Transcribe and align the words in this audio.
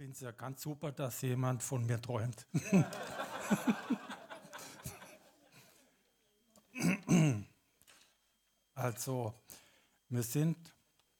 finde 0.00 0.14
es 0.14 0.20
ja 0.20 0.30
ganz 0.30 0.62
super, 0.62 0.92
dass 0.92 1.20
jemand 1.20 1.62
von 1.62 1.84
mir 1.84 2.00
träumt. 2.00 2.46
also, 8.74 9.34
wir 10.08 10.22
sind, 10.22 10.56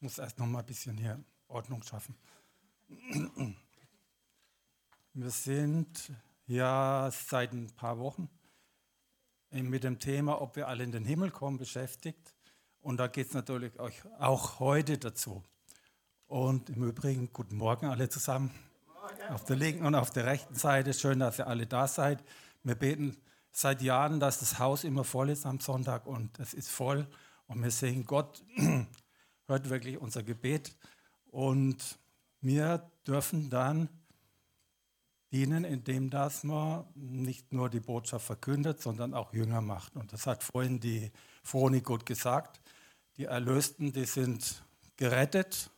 muss 0.00 0.16
erst 0.16 0.38
noch 0.38 0.46
mal 0.46 0.60
ein 0.60 0.64
bisschen 0.64 0.96
hier 0.96 1.22
Ordnung 1.48 1.82
schaffen. 1.82 2.16
Wir 5.12 5.30
sind 5.30 6.12
ja 6.46 7.10
seit 7.12 7.52
ein 7.52 7.66
paar 7.76 7.98
Wochen 7.98 8.30
mit 9.50 9.84
dem 9.84 9.98
Thema, 9.98 10.40
ob 10.40 10.56
wir 10.56 10.68
alle 10.68 10.84
in 10.84 10.92
den 10.92 11.04
Himmel 11.04 11.32
kommen, 11.32 11.58
beschäftigt. 11.58 12.32
Und 12.80 12.96
da 12.96 13.08
geht 13.08 13.26
es 13.26 13.34
natürlich 13.34 13.78
auch 13.80 14.60
heute 14.60 14.96
dazu. 14.96 15.42
Und 16.28 16.70
im 16.70 16.84
Übrigen, 16.84 17.30
guten 17.32 17.56
Morgen 17.56 17.86
alle 17.86 18.08
zusammen. 18.08 18.69
Auf 19.30 19.44
der 19.44 19.54
linken 19.54 19.86
und 19.86 19.94
auf 19.94 20.10
der 20.10 20.26
rechten 20.26 20.56
Seite. 20.56 20.92
Schön, 20.92 21.20
dass 21.20 21.38
ihr 21.38 21.46
alle 21.46 21.64
da 21.64 21.86
seid. 21.86 22.24
Wir 22.64 22.74
beten 22.74 23.16
seit 23.52 23.80
Jahren, 23.80 24.18
dass 24.18 24.40
das 24.40 24.58
Haus 24.58 24.82
immer 24.82 25.04
voll 25.04 25.30
ist 25.30 25.46
am 25.46 25.60
Sonntag 25.60 26.06
und 26.06 26.36
es 26.40 26.52
ist 26.52 26.68
voll. 26.68 27.06
Und 27.46 27.62
wir 27.62 27.70
sehen, 27.70 28.04
Gott 28.06 28.42
hört 29.46 29.70
wirklich 29.70 29.98
unser 29.98 30.24
Gebet. 30.24 30.76
Und 31.26 32.00
wir 32.40 32.90
dürfen 33.06 33.50
dann 33.50 33.88
dienen, 35.30 35.62
indem 35.62 36.10
dass 36.10 36.42
man 36.42 36.86
nicht 36.96 37.52
nur 37.52 37.70
die 37.70 37.78
Botschaft 37.78 38.26
verkündet, 38.26 38.82
sondern 38.82 39.14
auch 39.14 39.32
Jünger 39.32 39.60
macht. 39.60 39.94
Und 39.94 40.12
das 40.12 40.26
hat 40.26 40.42
vorhin 40.42 40.80
die 40.80 41.12
Froni 41.44 41.82
gut 41.82 42.04
gesagt. 42.04 42.60
Die 43.16 43.26
Erlösten, 43.26 43.92
die 43.92 44.06
sind 44.06 44.64
gerettet 44.96 45.70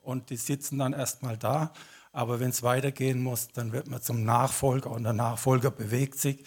und 0.00 0.30
die 0.30 0.36
sitzen 0.36 0.78
dann 0.78 0.92
erstmal 0.92 1.38
da 1.38 1.72
aber 2.16 2.40
wenn 2.40 2.48
es 2.48 2.62
weitergehen 2.62 3.22
muss, 3.22 3.48
dann 3.48 3.72
wird 3.72 3.88
man 3.88 4.00
zum 4.00 4.24
Nachfolger 4.24 4.90
und 4.90 5.02
der 5.02 5.12
Nachfolger 5.12 5.70
bewegt 5.70 6.18
sich. 6.18 6.42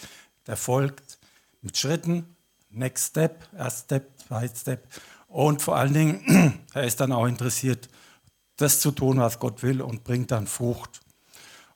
Der 0.48 0.58
folgt 0.58 1.20
mit 1.62 1.78
Schritten, 1.78 2.36
Next 2.72 3.10
Step, 3.10 3.48
Erst 3.56 3.86
Step, 3.86 4.10
Zweit 4.20 4.58
Step. 4.58 4.88
Und 5.28 5.62
vor 5.62 5.76
allen 5.76 5.94
Dingen, 5.94 6.60
er 6.74 6.86
ist 6.86 7.00
dann 7.00 7.12
auch 7.12 7.28
interessiert, 7.28 7.88
das 8.58 8.80
zu 8.80 8.90
tun, 8.90 9.20
was 9.20 9.38
Gott 9.38 9.62
will 9.62 9.84
und 9.84 10.04
bringt 10.04 10.32
dann 10.32 10.48
Frucht. 10.48 11.02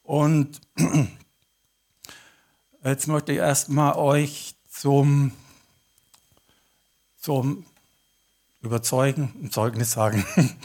Und 0.01 0.59
jetzt 2.83 3.07
möchte 3.07 3.31
ich 3.31 3.37
erstmal 3.37 3.93
euch 3.93 4.55
zum, 4.69 5.33
zum 7.19 7.63
Überzeugen, 8.61 9.35
ein 9.43 9.51
Zeugnis 9.51 9.91
sagen. 9.91 10.25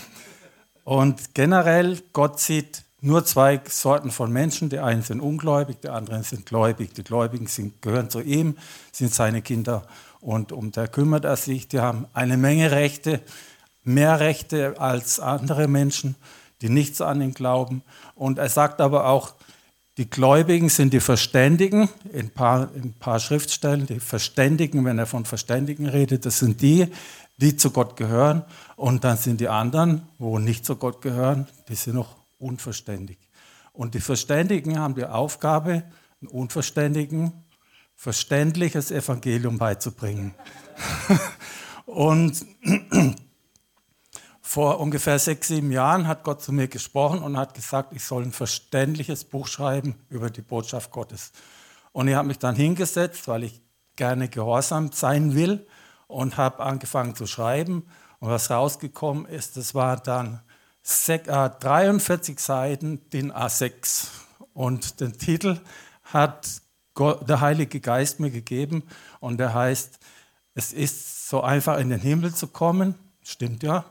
Und 0.84 1.34
generell, 1.34 2.00
Gott 2.14 2.40
sieht 2.40 2.87
nur 3.00 3.24
zwei 3.24 3.60
Sorten 3.68 4.10
von 4.10 4.32
Menschen. 4.32 4.70
Die 4.70 4.80
einen 4.80 5.02
sind 5.02 5.20
ungläubig, 5.20 5.80
die 5.80 5.88
anderen 5.88 6.22
sind 6.22 6.46
gläubig. 6.46 6.94
Die 6.94 7.04
Gläubigen 7.04 7.46
sind, 7.46 7.80
gehören 7.82 8.10
zu 8.10 8.20
ihm, 8.20 8.56
sind 8.92 9.14
seine 9.14 9.42
Kinder 9.42 9.86
und 10.20 10.52
um 10.52 10.72
der 10.72 10.88
kümmert 10.88 11.24
er 11.24 11.36
sich. 11.36 11.68
Die 11.68 11.80
haben 11.80 12.06
eine 12.12 12.36
Menge 12.36 12.70
Rechte, 12.70 13.20
mehr 13.84 14.20
Rechte 14.20 14.80
als 14.80 15.20
andere 15.20 15.68
Menschen, 15.68 16.16
die 16.60 16.68
nichts 16.68 17.00
an 17.00 17.20
ihn 17.20 17.34
glauben. 17.34 17.82
Und 18.14 18.38
er 18.38 18.48
sagt 18.48 18.80
aber 18.80 19.06
auch, 19.06 19.34
die 19.96 20.08
Gläubigen 20.08 20.68
sind 20.68 20.92
die 20.92 21.00
Verständigen, 21.00 21.88
in 22.12 22.26
ein 22.26 22.30
paar, 22.30 22.68
in 22.74 22.92
paar 22.94 23.18
Schriftstellen, 23.18 23.86
die 23.86 23.98
Verständigen, 23.98 24.84
wenn 24.84 24.98
er 24.98 25.06
von 25.06 25.24
Verständigen 25.24 25.86
redet, 25.86 26.24
das 26.24 26.38
sind 26.38 26.60
die, 26.62 26.86
die 27.36 27.56
zu 27.56 27.70
Gott 27.72 27.96
gehören. 27.96 28.44
Und 28.76 29.02
dann 29.02 29.16
sind 29.16 29.40
die 29.40 29.48
anderen, 29.48 30.02
wo 30.18 30.38
nicht 30.38 30.64
zu 30.64 30.76
Gott 30.76 31.02
gehören, 31.02 31.48
die 31.68 31.74
sind 31.74 31.94
noch 31.94 32.17
unverständig. 32.38 33.18
Und 33.72 33.94
die 33.94 34.00
Verständigen 34.00 34.78
haben 34.78 34.94
die 34.94 35.04
Aufgabe, 35.04 35.84
den 36.20 36.28
Unverständigen 36.28 37.44
verständliches 37.94 38.92
Evangelium 38.92 39.58
beizubringen. 39.58 40.34
und 41.86 42.46
vor 44.40 44.78
ungefähr 44.78 45.18
sechs, 45.18 45.48
sieben 45.48 45.72
Jahren 45.72 46.06
hat 46.06 46.22
Gott 46.22 46.40
zu 46.40 46.52
mir 46.52 46.68
gesprochen 46.68 47.18
und 47.18 47.36
hat 47.36 47.54
gesagt, 47.54 47.92
ich 47.92 48.04
soll 48.04 48.22
ein 48.22 48.32
verständliches 48.32 49.24
Buch 49.24 49.48
schreiben 49.48 49.96
über 50.08 50.30
die 50.30 50.42
Botschaft 50.42 50.92
Gottes. 50.92 51.32
Und 51.90 52.06
ich 52.06 52.14
habe 52.14 52.28
mich 52.28 52.38
dann 52.38 52.54
hingesetzt, 52.54 53.26
weil 53.26 53.42
ich 53.42 53.60
gerne 53.96 54.28
gehorsam 54.28 54.92
sein 54.92 55.34
will 55.34 55.66
und 56.06 56.36
habe 56.36 56.62
angefangen 56.62 57.16
zu 57.16 57.26
schreiben. 57.26 57.84
Und 58.20 58.30
was 58.30 58.50
rausgekommen 58.50 59.26
ist, 59.26 59.56
das 59.56 59.74
war 59.74 59.96
dann 59.96 60.40
43 60.88 62.36
äh, 62.36 62.40
Seiten 62.40 63.10
den 63.10 63.32
A6. 63.32 64.08
Und 64.54 65.00
den 65.00 65.16
Titel 65.18 65.58
hat 66.04 66.62
der 66.98 67.40
Heilige 67.40 67.80
Geist 67.80 68.18
mir 68.18 68.30
gegeben 68.30 68.82
und 69.20 69.38
der 69.38 69.54
heißt, 69.54 70.00
es 70.54 70.72
ist 70.72 71.28
so 71.28 71.42
einfach 71.42 71.78
in 71.78 71.90
den 71.90 72.00
Himmel 72.00 72.34
zu 72.34 72.48
kommen. 72.48 72.96
Stimmt 73.22 73.62
ja, 73.62 73.84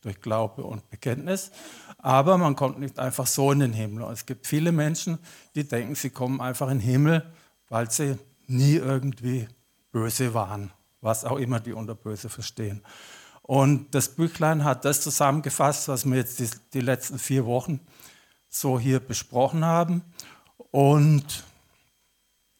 durch 0.00 0.22
Glaube 0.22 0.62
und 0.62 0.88
Bekenntnis. 0.88 1.50
Aber 1.98 2.38
man 2.38 2.56
kommt 2.56 2.78
nicht 2.78 2.98
einfach 2.98 3.26
so 3.26 3.52
in 3.52 3.60
den 3.60 3.72
Himmel. 3.74 4.04
Und 4.04 4.12
es 4.12 4.24
gibt 4.24 4.46
viele 4.46 4.72
Menschen, 4.72 5.18
die 5.54 5.64
denken, 5.64 5.94
sie 5.94 6.10
kommen 6.10 6.40
einfach 6.40 6.70
in 6.70 6.78
den 6.78 6.88
Himmel, 6.88 7.30
weil 7.68 7.90
sie 7.90 8.16
nie 8.46 8.76
irgendwie 8.76 9.48
böse 9.92 10.32
waren, 10.32 10.70
was 11.00 11.24
auch 11.24 11.36
immer 11.36 11.60
die 11.60 11.72
unter 11.72 11.94
böse 11.94 12.28
verstehen. 12.28 12.82
Und 13.46 13.94
das 13.94 14.08
Büchlein 14.08 14.64
hat 14.64 14.84
das 14.84 15.02
zusammengefasst, 15.02 15.86
was 15.86 16.04
wir 16.04 16.16
jetzt 16.16 16.40
die, 16.40 16.50
die 16.72 16.80
letzten 16.80 17.16
vier 17.20 17.46
Wochen 17.46 17.78
so 18.48 18.76
hier 18.76 18.98
besprochen 18.98 19.64
haben. 19.64 20.02
Und 20.72 21.44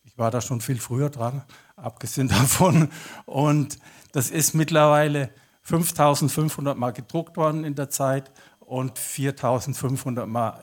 ich 0.05 0.17
war 0.17 0.31
da 0.31 0.41
schon 0.41 0.61
viel 0.61 0.79
früher 0.79 1.11
dran, 1.11 1.43
abgesehen 1.75 2.29
davon. 2.29 2.89
Und 3.25 3.81
das 4.13 4.31
ist 4.31 4.55
mittlerweile 4.55 5.31
5500 5.63 6.79
Mal 6.79 6.93
gedruckt 6.93 7.37
worden 7.37 7.65
in 7.65 7.75
der 7.75 7.91
Zeit 7.91 8.31
und 8.61 8.97
4500 8.97 10.29
Mal 10.29 10.63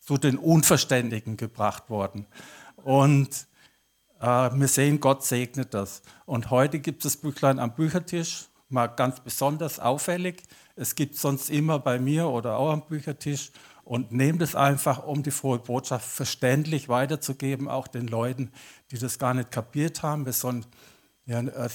zu 0.00 0.18
den 0.18 0.36
Unverständigen 0.36 1.36
gebracht 1.36 1.90
worden. 1.90 2.26
Und 2.74 3.46
äh, 4.18 4.26
wir 4.26 4.66
sehen, 4.66 4.98
Gott 4.98 5.24
segnet 5.24 5.74
das. 5.74 6.02
Und 6.26 6.50
heute 6.50 6.80
gibt 6.80 7.04
es 7.04 7.12
das 7.12 7.22
Büchlein 7.22 7.60
am 7.60 7.72
Büchertisch 7.76 8.48
mal 8.68 8.86
ganz 8.86 9.20
besonders 9.20 9.78
auffällig. 9.78 10.42
Es 10.76 10.94
gibt 10.94 11.16
sonst 11.16 11.50
immer 11.50 11.78
bei 11.78 11.98
mir 11.98 12.28
oder 12.28 12.56
auch 12.56 12.72
am 12.72 12.86
Büchertisch 12.86 13.52
und 13.84 14.12
nehmt 14.12 14.42
es 14.42 14.54
einfach, 14.54 15.04
um 15.04 15.22
die 15.22 15.30
frohe 15.30 15.58
Botschaft 15.58 16.08
verständlich 16.08 16.88
weiterzugeben, 16.88 17.68
auch 17.68 17.86
den 17.86 18.08
Leuten, 18.08 18.50
die 18.90 18.98
das 18.98 19.18
gar 19.18 19.34
nicht 19.34 19.50
kapiert 19.50 20.02
haben. 20.02 20.24
Wir 20.24 20.32
sollen 20.32 20.64
ja, 21.26 21.40
äh, 21.40 21.68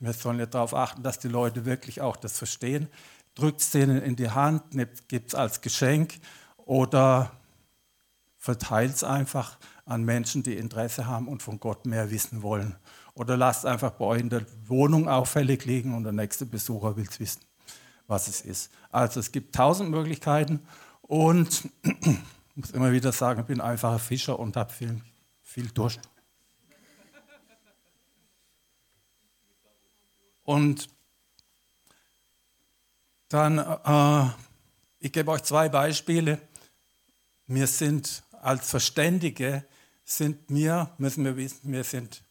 wir 0.00 0.12
sollen 0.12 0.38
ja 0.38 0.46
darauf 0.46 0.74
achten, 0.74 1.02
dass 1.02 1.18
die 1.18 1.28
Leute 1.28 1.64
wirklich 1.64 2.00
auch 2.00 2.16
das 2.16 2.38
verstehen. 2.38 2.88
Drückt 3.34 3.60
es 3.60 3.70
denen 3.70 4.02
in 4.02 4.16
die 4.16 4.30
Hand, 4.30 4.62
gibt 5.08 5.28
es 5.28 5.34
als 5.34 5.60
Geschenk 5.60 6.14
oder 6.56 7.32
verteilt 8.36 8.94
es 8.94 9.04
einfach 9.04 9.58
an 9.84 10.04
Menschen, 10.04 10.42
die 10.42 10.56
Interesse 10.56 11.06
haben 11.06 11.28
und 11.28 11.42
von 11.42 11.60
Gott 11.60 11.86
mehr 11.86 12.10
wissen 12.10 12.42
wollen. 12.42 12.76
Oder 13.18 13.36
lasst 13.36 13.66
einfach 13.66 13.90
bei 13.90 14.04
euch 14.04 14.20
in 14.20 14.30
der 14.30 14.46
Wohnung 14.68 15.08
auffällig 15.08 15.64
liegen 15.64 15.92
und 15.92 16.04
der 16.04 16.12
nächste 16.12 16.46
Besucher 16.46 16.96
will 16.96 17.08
es 17.10 17.18
wissen, 17.18 17.40
was 18.06 18.28
es 18.28 18.42
ist. 18.42 18.70
Also 18.92 19.18
es 19.18 19.32
gibt 19.32 19.56
tausend 19.56 19.90
Möglichkeiten 19.90 20.60
und 21.02 21.68
ich 21.82 22.16
muss 22.54 22.70
immer 22.70 22.92
wieder 22.92 23.10
sagen, 23.10 23.40
ich 23.40 23.46
bin 23.46 23.60
einfacher 23.60 23.98
Fischer 23.98 24.38
und 24.38 24.56
habe 24.56 24.72
viel, 24.72 25.00
viel 25.42 25.66
Durst. 25.70 25.98
Und 30.44 30.88
dann, 33.30 33.58
äh, 33.58 34.30
ich 35.00 35.12
gebe 35.12 35.32
euch 35.32 35.42
zwei 35.42 35.68
Beispiele. 35.68 36.40
Wir 37.48 37.66
sind 37.66 38.22
als 38.42 38.70
Verständige, 38.70 39.64
sind 40.04 40.38
wir, 40.46 40.94
müssen 40.98 41.24
wir 41.24 41.36
wissen, 41.36 41.72
wir 41.72 41.82
sind 41.82 42.22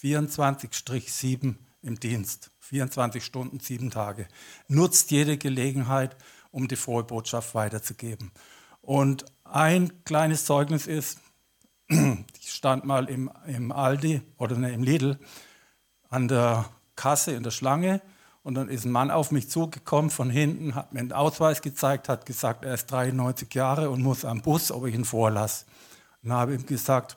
24-7 0.00 1.56
im 1.82 2.00
Dienst. 2.00 2.50
24 2.60 3.24
Stunden, 3.24 3.60
sieben 3.60 3.90
Tage. 3.90 4.26
Nutzt 4.68 5.10
jede 5.10 5.36
Gelegenheit, 5.38 6.16
um 6.50 6.68
die 6.68 6.76
frohe 6.76 7.04
Botschaft 7.04 7.54
weiterzugeben. 7.54 8.32
Und 8.80 9.24
ein 9.44 10.04
kleines 10.04 10.44
Zeugnis 10.44 10.86
ist, 10.86 11.20
ich 11.88 12.52
stand 12.52 12.84
mal 12.84 13.08
im, 13.08 13.30
im 13.46 13.72
Aldi 13.72 14.22
oder 14.38 14.56
ne, 14.56 14.72
im 14.72 14.82
Lidl 14.82 15.18
an 16.08 16.28
der 16.28 16.66
Kasse 16.96 17.32
in 17.32 17.42
der 17.42 17.50
Schlange 17.50 18.00
und 18.42 18.54
dann 18.54 18.68
ist 18.68 18.84
ein 18.84 18.92
Mann 18.92 19.10
auf 19.10 19.30
mich 19.30 19.48
zugekommen 19.48 20.10
von 20.10 20.30
hinten, 20.30 20.74
hat 20.74 20.92
mir 20.92 21.00
einen 21.00 21.12
Ausweis 21.12 21.62
gezeigt, 21.62 22.08
hat 22.08 22.26
gesagt, 22.26 22.64
er 22.64 22.74
ist 22.74 22.86
93 22.86 23.52
Jahre 23.54 23.90
und 23.90 24.02
muss 24.02 24.24
am 24.24 24.42
Bus, 24.42 24.70
ob 24.70 24.86
ich 24.86 24.94
ihn 24.94 25.06
vorlasse. 25.06 25.64
Dann 26.22 26.32
habe 26.32 26.54
ich 26.54 26.60
ihm 26.60 26.66
gesagt, 26.66 27.16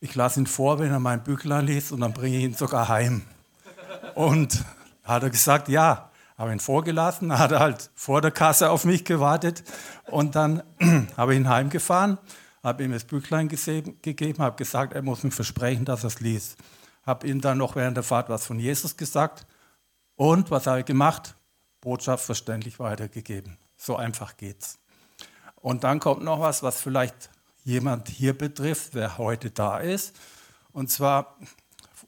ich 0.00 0.14
lasse 0.14 0.40
ihn 0.40 0.46
vor, 0.46 0.78
wenn 0.78 0.90
er 0.90 0.98
mein 0.98 1.22
Büchlein 1.22 1.66
liest 1.66 1.92
und 1.92 2.00
dann 2.00 2.12
bringe 2.12 2.38
ich 2.38 2.44
ihn 2.44 2.54
sogar 2.54 2.88
heim. 2.88 3.22
Und 4.14 4.64
hat 5.04 5.22
er 5.22 5.30
gesagt, 5.30 5.68
ja, 5.68 6.10
habe 6.38 6.52
ihn 6.52 6.60
vorgelassen, 6.60 7.38
hat 7.38 7.52
er 7.52 7.60
halt 7.60 7.90
vor 7.94 8.22
der 8.22 8.30
Kasse 8.30 8.70
auf 8.70 8.84
mich 8.84 9.04
gewartet 9.04 9.62
und 10.06 10.36
dann 10.36 10.62
habe 11.16 11.34
ich 11.34 11.40
ihn 11.40 11.48
heimgefahren, 11.48 12.18
habe 12.62 12.82
ihm 12.82 12.92
das 12.92 13.04
Büchlein 13.04 13.48
gegeben, 13.48 14.42
habe 14.42 14.56
gesagt, 14.56 14.94
er 14.94 15.02
muss 15.02 15.22
mir 15.22 15.30
versprechen, 15.30 15.84
dass 15.84 16.02
er 16.02 16.08
es 16.08 16.20
liest. 16.20 16.56
Habe 17.02 17.26
ihm 17.26 17.42
dann 17.42 17.58
noch 17.58 17.76
während 17.76 17.96
der 17.96 18.04
Fahrt 18.04 18.30
was 18.30 18.46
von 18.46 18.58
Jesus 18.58 18.96
gesagt 18.96 19.46
und 20.16 20.50
was 20.50 20.66
habe 20.66 20.80
ich 20.80 20.86
gemacht? 20.86 21.36
Botschaft 21.82 22.24
verständlich 22.24 22.78
weitergegeben. 22.78 23.58
So 23.76 23.96
einfach 23.96 24.36
geht's. 24.36 24.78
Und 25.56 25.84
dann 25.84 26.00
kommt 26.00 26.22
noch 26.22 26.40
was, 26.40 26.62
was 26.62 26.80
vielleicht 26.80 27.30
jemand 27.64 28.08
hier 28.08 28.36
betrifft, 28.36 28.94
wer 28.94 29.18
heute 29.18 29.50
da 29.50 29.78
ist. 29.78 30.18
Und 30.72 30.90
zwar, 30.90 31.36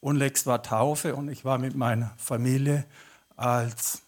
unlängst 0.01 0.47
war 0.47 0.63
Taufe 0.63 1.15
und 1.15 1.29
ich 1.29 1.45
war 1.45 1.59
mit 1.59 1.75
meiner 1.75 2.13
Familie 2.17 2.85
als 3.37 4.03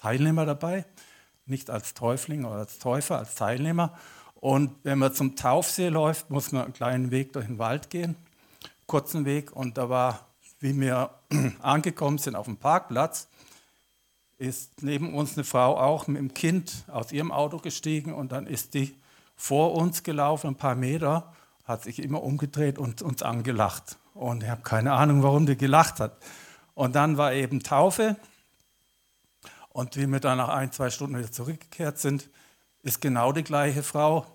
Teilnehmer 0.00 0.46
dabei, 0.46 0.84
nicht 1.46 1.70
als 1.70 1.94
Täufling 1.94 2.44
oder 2.44 2.60
als 2.60 2.78
Täufer, 2.78 3.18
als 3.18 3.34
Teilnehmer. 3.34 3.98
Und 4.34 4.74
wenn 4.84 4.98
man 4.98 5.12
zum 5.14 5.36
Taufsee 5.36 5.88
läuft, 5.88 6.30
muss 6.30 6.52
man 6.52 6.64
einen 6.64 6.72
kleinen 6.72 7.10
Weg 7.10 7.32
durch 7.32 7.46
den 7.46 7.58
Wald 7.58 7.90
gehen, 7.90 8.16
kurzen 8.86 9.24
Weg. 9.24 9.52
Und 9.52 9.76
da 9.76 9.88
war, 9.88 10.26
wie 10.60 10.78
wir 10.78 11.10
angekommen 11.60 12.18
sind 12.18 12.36
auf 12.36 12.46
dem 12.46 12.56
Parkplatz, 12.56 13.28
ist 14.38 14.82
neben 14.82 15.14
uns 15.14 15.36
eine 15.36 15.44
Frau 15.44 15.76
auch 15.76 16.06
mit 16.06 16.18
dem 16.18 16.32
Kind 16.32 16.84
aus 16.86 17.10
ihrem 17.10 17.32
Auto 17.32 17.58
gestiegen 17.58 18.14
und 18.14 18.30
dann 18.30 18.46
ist 18.46 18.74
die 18.74 18.94
vor 19.38 19.74
uns 19.74 20.02
gelaufen, 20.02 20.48
ein 20.48 20.56
paar 20.56 20.74
Meter, 20.74 21.32
hat 21.64 21.84
sich 21.84 22.02
immer 22.02 22.22
umgedreht 22.22 22.76
und 22.76 23.02
uns 23.02 23.22
angelacht. 23.22 23.98
Und 24.12 24.42
ich 24.42 24.48
habe 24.48 24.62
keine 24.62 24.92
Ahnung, 24.92 25.22
warum 25.22 25.46
die 25.46 25.56
gelacht 25.56 26.00
hat. 26.00 26.16
Und 26.74 26.96
dann 26.96 27.16
war 27.16 27.32
eben 27.32 27.62
Taufe. 27.62 28.16
Und 29.68 29.96
wie 29.96 30.06
wir 30.08 30.18
dann 30.18 30.38
nach 30.38 30.48
ein, 30.48 30.72
zwei 30.72 30.90
Stunden 30.90 31.16
wieder 31.16 31.30
zurückgekehrt 31.30 31.98
sind, 31.98 32.28
ist 32.82 33.00
genau 33.00 33.32
die 33.32 33.44
gleiche 33.44 33.84
Frau 33.84 34.26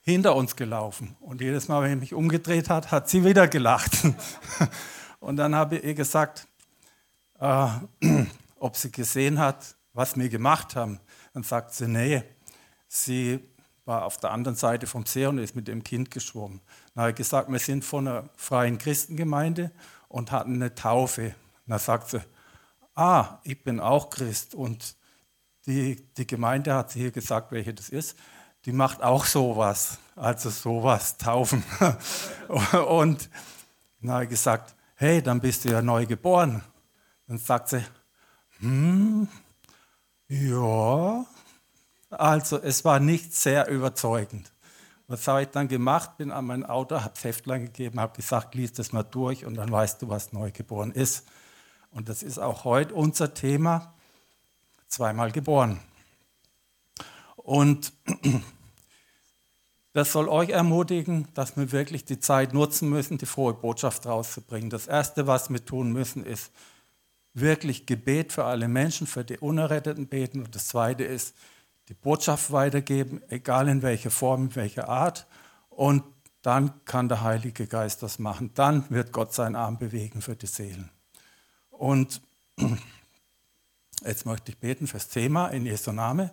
hinter 0.00 0.34
uns 0.34 0.56
gelaufen. 0.56 1.16
Und 1.20 1.40
jedes 1.40 1.68
Mal, 1.68 1.82
wenn 1.82 1.92
ich 1.92 2.00
mich 2.00 2.14
umgedreht 2.14 2.68
hat, 2.68 2.90
hat 2.90 3.08
sie 3.08 3.24
wieder 3.24 3.46
gelacht. 3.46 3.92
Und 5.20 5.36
dann 5.36 5.54
habe 5.54 5.76
ich 5.76 5.84
ihr 5.84 5.94
gesagt, 5.94 6.48
äh, 7.38 7.68
ob 8.58 8.76
sie 8.76 8.90
gesehen 8.90 9.38
hat, 9.38 9.76
was 9.92 10.16
wir 10.16 10.28
gemacht 10.28 10.74
haben. 10.74 10.98
Dann 11.32 11.44
sagt 11.44 11.74
sie, 11.74 11.86
nee, 11.86 12.24
sie 12.88 13.40
war 13.88 14.04
auf 14.04 14.18
der 14.18 14.30
anderen 14.30 14.54
Seite 14.54 14.86
vom 14.86 15.06
See 15.06 15.26
und 15.26 15.38
ist 15.38 15.56
mit 15.56 15.66
dem 15.66 15.82
Kind 15.82 16.10
geschwommen. 16.10 16.60
Dann 16.94 17.02
habe 17.02 17.10
ich 17.10 17.16
gesagt, 17.16 17.50
wir 17.50 17.58
sind 17.58 17.84
von 17.84 18.06
einer 18.06 18.28
freien 18.36 18.78
Christengemeinde 18.78 19.72
und 20.08 20.30
hatten 20.30 20.54
eine 20.54 20.74
Taufe. 20.74 21.34
Dann 21.66 21.78
sagt 21.78 22.10
sie, 22.10 22.20
ah, 22.94 23.38
ich 23.42 23.64
bin 23.64 23.80
auch 23.80 24.10
Christ 24.10 24.54
und 24.54 24.94
die, 25.66 25.96
die 26.16 26.26
Gemeinde 26.26 26.74
hat 26.74 26.90
sie 26.90 27.00
hier 27.00 27.10
gesagt, 27.10 27.50
welche 27.50 27.72
das 27.72 27.88
ist, 27.88 28.16
die 28.66 28.72
macht 28.72 29.02
auch 29.02 29.24
sowas, 29.24 29.98
also 30.16 30.50
sowas, 30.50 31.16
Taufen. 31.16 31.64
und 32.88 33.30
dann 34.00 34.10
habe 34.10 34.24
ich 34.24 34.30
gesagt, 34.30 34.74
hey, 34.96 35.22
dann 35.22 35.40
bist 35.40 35.64
du 35.64 35.70
ja 35.70 35.80
neu 35.80 36.04
geboren. 36.04 36.62
Dann 37.26 37.38
sagt 37.38 37.70
sie, 37.70 37.84
hm, 38.60 39.28
ja, 40.28 41.24
also 42.10 42.58
es 42.60 42.84
war 42.84 43.00
nicht 43.00 43.34
sehr 43.34 43.68
überzeugend. 43.68 44.52
Was 45.06 45.26
habe 45.26 45.42
ich 45.42 45.48
dann 45.48 45.68
gemacht? 45.68 46.18
Bin 46.18 46.30
an 46.30 46.44
mein 46.46 46.66
Auto, 46.66 47.00
habe 47.00 47.14
das 47.14 47.24
Heftlein 47.24 47.64
gegeben, 47.64 47.98
habe 47.98 48.14
gesagt, 48.14 48.54
lies 48.54 48.74
das 48.74 48.92
mal 48.92 49.02
durch 49.02 49.46
und 49.46 49.54
dann 49.54 49.70
weißt 49.70 50.02
du, 50.02 50.08
was 50.08 50.32
neugeboren 50.32 50.92
ist. 50.92 51.26
Und 51.90 52.08
das 52.08 52.22
ist 52.22 52.38
auch 52.38 52.64
heute 52.64 52.94
unser 52.94 53.32
Thema, 53.32 53.94
zweimal 54.86 55.32
geboren. 55.32 55.80
Und 57.36 57.92
das 59.94 60.12
soll 60.12 60.28
euch 60.28 60.50
ermutigen, 60.50 61.28
dass 61.32 61.56
wir 61.56 61.72
wirklich 61.72 62.04
die 62.04 62.20
Zeit 62.20 62.52
nutzen 62.52 62.90
müssen, 62.90 63.16
die 63.16 63.26
frohe 63.26 63.54
Botschaft 63.54 64.04
rauszubringen. 64.04 64.68
Das 64.68 64.86
Erste, 64.86 65.26
was 65.26 65.48
wir 65.48 65.64
tun 65.64 65.92
müssen, 65.92 66.24
ist 66.24 66.52
wirklich 67.32 67.86
Gebet 67.86 68.32
für 68.34 68.44
alle 68.44 68.68
Menschen, 68.68 69.06
für 69.06 69.24
die 69.24 69.38
Unerretteten 69.38 70.06
beten. 70.06 70.44
Und 70.44 70.54
das 70.54 70.68
Zweite 70.68 71.04
ist, 71.04 71.34
die 71.88 71.94
Botschaft 71.94 72.52
weitergeben, 72.52 73.22
egal 73.28 73.68
in 73.68 73.82
welcher 73.82 74.10
Form, 74.10 74.44
in 74.44 74.56
welcher 74.56 74.88
Art. 74.88 75.26
Und 75.70 76.04
dann 76.42 76.84
kann 76.84 77.08
der 77.08 77.22
Heilige 77.22 77.66
Geist 77.66 78.02
das 78.02 78.18
machen. 78.18 78.50
Dann 78.54 78.84
wird 78.90 79.12
Gott 79.12 79.32
seinen 79.32 79.56
Arm 79.56 79.78
bewegen 79.78 80.22
für 80.22 80.36
die 80.36 80.46
Seelen. 80.46 80.90
Und 81.70 82.20
jetzt 84.04 84.26
möchte 84.26 84.52
ich 84.52 84.58
beten 84.58 84.86
fürs 84.86 85.08
Thema 85.08 85.48
in 85.48 85.66
Jesu 85.66 85.92
Name. 85.92 86.32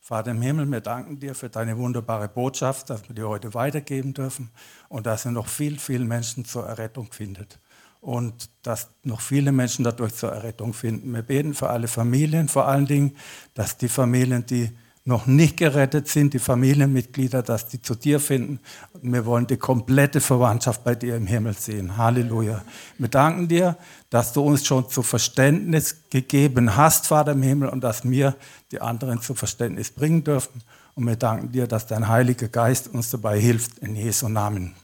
Vater 0.00 0.32
im 0.32 0.42
Himmel, 0.42 0.66
wir 0.66 0.80
danken 0.80 1.20
dir 1.20 1.34
für 1.34 1.48
deine 1.48 1.78
wunderbare 1.78 2.28
Botschaft, 2.28 2.90
dass 2.90 3.08
wir 3.08 3.14
die 3.14 3.22
heute 3.22 3.54
weitergeben 3.54 4.14
dürfen 4.14 4.50
und 4.88 5.06
dass 5.06 5.24
er 5.24 5.30
noch 5.30 5.46
viel, 5.46 5.78
viel 5.78 6.04
Menschen 6.04 6.44
zur 6.44 6.66
Errettung 6.66 7.12
findet 7.12 7.60
und 8.00 8.50
dass 8.62 8.88
noch 9.04 9.20
viele 9.20 9.52
Menschen 9.52 9.84
dadurch 9.84 10.14
zur 10.14 10.32
Errettung 10.32 10.74
finden. 10.74 11.14
Wir 11.14 11.22
beten 11.22 11.54
für 11.54 11.70
alle 11.70 11.86
Familien, 11.86 12.48
vor 12.48 12.66
allen 12.66 12.86
Dingen, 12.86 13.16
dass 13.54 13.78
die 13.78 13.88
Familien, 13.88 14.44
die 14.44 14.76
noch 15.04 15.26
nicht 15.26 15.56
gerettet 15.56 16.06
sind, 16.06 16.32
die 16.32 16.38
Familienmitglieder, 16.38 17.42
dass 17.42 17.68
die 17.68 17.82
zu 17.82 17.96
dir 17.96 18.20
finden. 18.20 18.60
Wir 19.02 19.26
wollen 19.26 19.48
die 19.48 19.56
komplette 19.56 20.20
Verwandtschaft 20.20 20.84
bei 20.84 20.94
dir 20.94 21.16
im 21.16 21.26
Himmel 21.26 21.54
sehen. 21.54 21.96
Halleluja. 21.96 22.62
Wir 22.98 23.08
danken 23.08 23.48
dir, 23.48 23.76
dass 24.10 24.32
du 24.32 24.42
uns 24.42 24.64
schon 24.64 24.88
zu 24.88 25.02
Verständnis 25.02 25.96
gegeben 26.08 26.76
hast, 26.76 27.08
Vater 27.08 27.32
im 27.32 27.42
Himmel, 27.42 27.68
und 27.68 27.82
dass 27.82 28.08
wir 28.08 28.36
die 28.70 28.80
anderen 28.80 29.20
zu 29.20 29.34
Verständnis 29.34 29.90
bringen 29.90 30.22
dürfen. 30.22 30.62
Und 30.94 31.06
wir 31.06 31.16
danken 31.16 31.50
dir, 31.50 31.66
dass 31.66 31.86
dein 31.86 32.06
Heiliger 32.06 32.48
Geist 32.48 32.88
uns 32.88 33.10
dabei 33.10 33.40
hilft. 33.40 33.78
In 33.78 33.96
Jesu 33.96 34.28
Namen. 34.28 34.74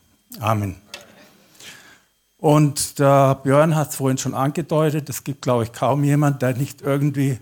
Amen. 0.40 0.76
Und 2.38 2.98
der 2.98 3.36
Björn 3.36 3.76
hat 3.76 3.90
es 3.90 3.96
vorhin 3.96 4.18
schon 4.18 4.34
angedeutet, 4.34 5.08
es 5.08 5.24
gibt, 5.24 5.42
glaube 5.42 5.64
ich, 5.64 5.72
kaum 5.72 6.04
jemand, 6.04 6.40
der 6.40 6.56
nicht 6.56 6.82
irgendwie 6.82 7.38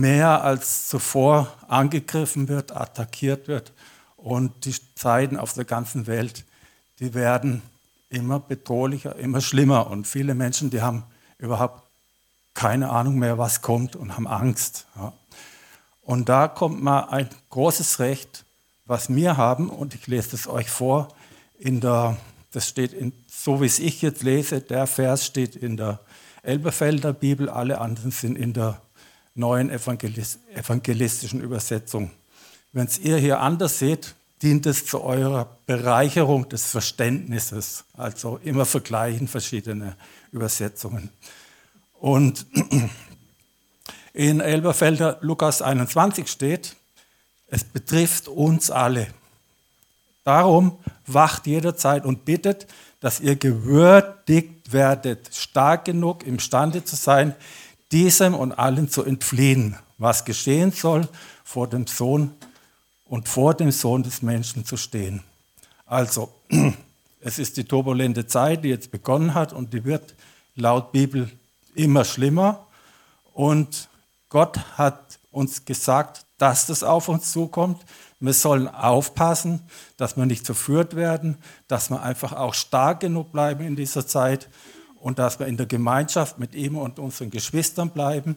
mehr 0.00 0.42
als 0.42 0.88
zuvor 0.88 1.52
angegriffen 1.68 2.48
wird, 2.48 2.76
attackiert 2.76 3.48
wird. 3.48 3.72
Und 4.16 4.64
die 4.64 4.74
Zeiten 4.94 5.36
auf 5.36 5.52
der 5.52 5.64
ganzen 5.64 6.06
Welt, 6.06 6.44
die 6.98 7.14
werden 7.14 7.62
immer 8.08 8.40
bedrohlicher, 8.40 9.16
immer 9.16 9.40
schlimmer. 9.40 9.88
Und 9.88 10.06
viele 10.06 10.34
Menschen, 10.34 10.70
die 10.70 10.82
haben 10.82 11.04
überhaupt 11.38 11.82
keine 12.54 12.90
Ahnung 12.90 13.18
mehr, 13.18 13.38
was 13.38 13.60
kommt 13.60 13.96
und 13.96 14.16
haben 14.16 14.26
Angst. 14.26 14.86
Ja. 14.96 15.12
Und 16.02 16.28
da 16.28 16.48
kommt 16.48 16.82
mal 16.82 17.00
ein 17.10 17.28
großes 17.50 17.98
Recht, 17.98 18.44
was 18.86 19.14
wir 19.14 19.36
haben, 19.36 19.68
und 19.68 19.94
ich 19.94 20.06
lese 20.06 20.36
es 20.36 20.46
euch 20.46 20.70
vor, 20.70 21.08
in 21.58 21.80
der, 21.80 22.16
das 22.52 22.68
steht 22.68 22.92
in, 22.92 23.12
so 23.28 23.60
wie 23.60 23.66
es 23.66 23.78
ich 23.78 24.02
jetzt 24.02 24.22
lese, 24.22 24.60
der 24.60 24.86
Vers 24.86 25.26
steht 25.26 25.56
in 25.56 25.76
der 25.76 26.00
Elberfelder 26.42 27.12
Bibel, 27.12 27.48
alle 27.48 27.80
anderen 27.80 28.12
sind 28.12 28.38
in 28.38 28.52
der 28.52 28.80
neuen 29.36 29.70
evangelistischen 29.70 31.40
Übersetzung. 31.40 32.10
Wenn 32.72 32.86
es 32.86 32.98
ihr 32.98 33.18
hier 33.18 33.40
anders 33.40 33.78
seht, 33.78 34.14
dient 34.42 34.66
es 34.66 34.86
zu 34.86 35.02
eurer 35.02 35.56
Bereicherung 35.66 36.48
des 36.48 36.66
Verständnisses. 36.66 37.84
Also 37.96 38.38
immer 38.42 38.66
vergleichen 38.66 39.28
verschiedene 39.28 39.96
Übersetzungen. 40.32 41.10
Und 41.94 42.46
in 44.12 44.40
Elberfelder 44.40 45.18
Lukas 45.20 45.62
21 45.62 46.28
steht, 46.28 46.76
es 47.48 47.64
betrifft 47.64 48.28
uns 48.28 48.70
alle. 48.70 49.06
Darum 50.24 50.78
wacht 51.06 51.46
jederzeit 51.46 52.04
und 52.04 52.24
bittet, 52.24 52.66
dass 53.00 53.20
ihr 53.20 53.36
gewürdigt 53.36 54.72
werdet, 54.72 55.32
stark 55.32 55.84
genug 55.84 56.26
imstande 56.26 56.84
zu 56.84 56.96
sein, 56.96 57.34
diesem 57.92 58.34
und 58.34 58.52
allen 58.52 58.88
zu 58.88 59.04
entfliehen, 59.04 59.76
was 59.98 60.24
geschehen 60.24 60.72
soll, 60.72 61.08
vor 61.44 61.68
dem 61.68 61.86
Sohn 61.86 62.32
und 63.04 63.28
vor 63.28 63.54
dem 63.54 63.70
Sohn 63.70 64.02
des 64.02 64.22
Menschen 64.22 64.64
zu 64.64 64.76
stehen. 64.76 65.22
Also, 65.86 66.32
es 67.20 67.38
ist 67.38 67.56
die 67.56 67.64
turbulente 67.64 68.26
Zeit, 68.26 68.64
die 68.64 68.68
jetzt 68.68 68.90
begonnen 68.90 69.34
hat 69.34 69.52
und 69.52 69.72
die 69.72 69.84
wird 69.84 70.14
laut 70.56 70.92
Bibel 70.92 71.30
immer 71.74 72.04
schlimmer. 72.04 72.66
Und 73.32 73.88
Gott 74.28 74.58
hat 74.76 75.18
uns 75.30 75.64
gesagt, 75.64 76.24
dass 76.38 76.66
das 76.66 76.82
auf 76.82 77.08
uns 77.08 77.32
zukommt. 77.32 77.82
Wir 78.18 78.32
sollen 78.32 78.68
aufpassen, 78.68 79.60
dass 79.96 80.16
wir 80.16 80.26
nicht 80.26 80.46
verführt 80.46 80.96
werden, 80.96 81.36
dass 81.68 81.90
wir 81.90 82.02
einfach 82.02 82.32
auch 82.32 82.54
stark 82.54 83.00
genug 83.00 83.32
bleiben 83.32 83.64
in 83.64 83.76
dieser 83.76 84.06
Zeit 84.06 84.48
und 85.00 85.18
dass 85.18 85.38
wir 85.38 85.46
in 85.46 85.56
der 85.56 85.66
Gemeinschaft 85.66 86.38
mit 86.38 86.54
ihm 86.54 86.76
und 86.76 86.98
unseren 86.98 87.30
Geschwistern 87.30 87.90
bleiben. 87.90 88.36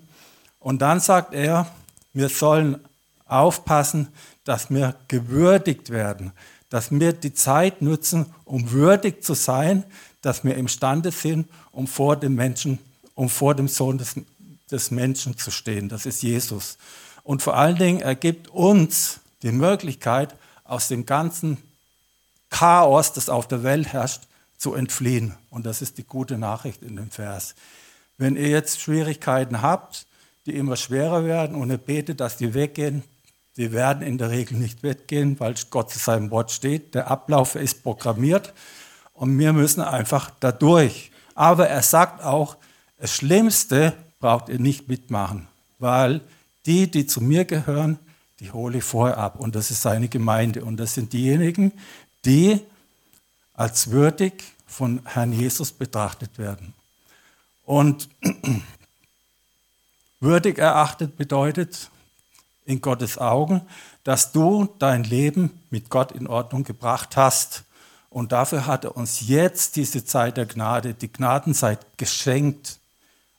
Und 0.59 0.81
dann 0.81 0.99
sagt 0.99 1.33
er, 1.33 1.67
wir 2.13 2.29
sollen 2.29 2.79
aufpassen, 3.25 4.09
dass 4.43 4.69
wir 4.69 4.95
gewürdigt 5.07 5.89
werden, 5.89 6.31
dass 6.69 6.91
wir 6.91 7.13
die 7.13 7.33
Zeit 7.33 7.81
nutzen, 7.81 8.27
um 8.45 8.71
würdig 8.71 9.23
zu 9.23 9.33
sein, 9.33 9.83
dass 10.21 10.43
wir 10.43 10.55
imstande 10.55 11.11
sind, 11.11 11.47
um 11.71 11.87
vor 11.87 12.15
dem 12.15 12.35
Menschen, 12.35 12.79
um 13.15 13.29
vor 13.29 13.55
dem 13.55 13.67
Sohn 13.67 13.97
des, 13.97 14.15
des 14.69 14.91
Menschen 14.91 15.37
zu 15.37 15.51
stehen. 15.51 15.89
Das 15.89 16.05
ist 16.05 16.21
Jesus. 16.23 16.77
Und 17.23 17.41
vor 17.41 17.55
allen 17.55 17.77
Dingen, 17.77 18.01
er 18.01 18.15
gibt 18.15 18.49
uns 18.49 19.19
die 19.43 19.51
Möglichkeit, 19.51 20.35
aus 20.63 20.87
dem 20.87 21.05
ganzen 21.05 21.57
Chaos, 22.49 23.13
das 23.13 23.29
auf 23.29 23.47
der 23.47 23.63
Welt 23.63 23.87
herrscht, 23.87 24.21
zu 24.59 24.75
entfliehen. 24.75 25.33
Und 25.49 25.65
das 25.65 25.81
ist 25.81 25.97
die 25.97 26.03
gute 26.03 26.37
Nachricht 26.37 26.83
in 26.83 26.97
dem 26.97 27.09
Vers. 27.09 27.55
Wenn 28.17 28.35
ihr 28.35 28.49
jetzt 28.49 28.81
Schwierigkeiten 28.81 29.61
habt, 29.63 30.05
die 30.45 30.55
immer 30.55 30.75
schwerer 30.75 31.25
werden 31.25 31.55
und 31.55 31.71
ihr 31.71 31.77
betet, 31.77 32.19
dass 32.19 32.37
die 32.37 32.53
weggehen, 32.53 33.03
die 33.57 33.71
werden 33.71 34.03
in 34.03 34.17
der 34.17 34.29
Regel 34.29 34.57
nicht 34.57 34.83
weggehen, 34.83 35.39
weil 35.39 35.55
Gott 35.69 35.91
zu 35.91 35.99
seinem 35.99 36.29
Wort 36.29 36.51
steht. 36.51 36.93
Der 36.93 37.09
Ablauf 37.09 37.55
ist 37.55 37.83
programmiert 37.83 38.53
und 39.13 39.37
wir 39.39 39.53
müssen 39.53 39.81
einfach 39.81 40.29
dadurch. 40.39 41.11
Aber 41.35 41.67
er 41.67 41.81
sagt 41.81 42.23
auch, 42.23 42.57
das 42.97 43.15
Schlimmste 43.15 43.93
braucht 44.19 44.49
ihr 44.49 44.59
nicht 44.59 44.89
mitmachen, 44.89 45.47
weil 45.77 46.21
die, 46.65 46.91
die 46.91 47.07
zu 47.07 47.21
mir 47.21 47.45
gehören, 47.45 47.97
die 48.41 48.51
hole 48.51 48.77
ich 48.79 48.83
vorher 48.83 49.17
ab. 49.17 49.39
Und 49.39 49.55
das 49.55 49.71
ist 49.71 49.81
seine 49.81 50.09
Gemeinde. 50.09 50.63
Und 50.63 50.77
das 50.77 50.93
sind 50.93 51.13
diejenigen, 51.13 51.71
die 52.25 52.61
als 53.59 53.91
würdig 53.91 54.55
von 54.65 55.01
Herrn 55.03 55.33
Jesus 55.33 55.73
betrachtet 55.73 56.37
werden. 56.37 56.73
Und 57.65 58.07
würdig 60.21 60.57
erachtet 60.57 61.17
bedeutet 61.17 61.89
in 62.63 62.79
Gottes 62.79 63.17
Augen, 63.17 63.61
dass 64.05 64.31
du 64.31 64.73
dein 64.79 65.03
Leben 65.03 65.59
mit 65.71 65.89
Gott 65.89 66.13
in 66.13 66.25
Ordnung 66.25 66.63
gebracht 66.63 67.17
hast. 67.17 67.65
Und 68.09 68.31
dafür 68.31 68.65
hat 68.65 68.85
er 68.85 68.95
uns 68.95 69.27
jetzt 69.27 69.75
diese 69.75 70.05
Zeit 70.05 70.37
der 70.37 70.45
Gnade, 70.45 70.93
die 70.93 71.11
Gnadenzeit 71.11 71.85
geschenkt. 71.97 72.79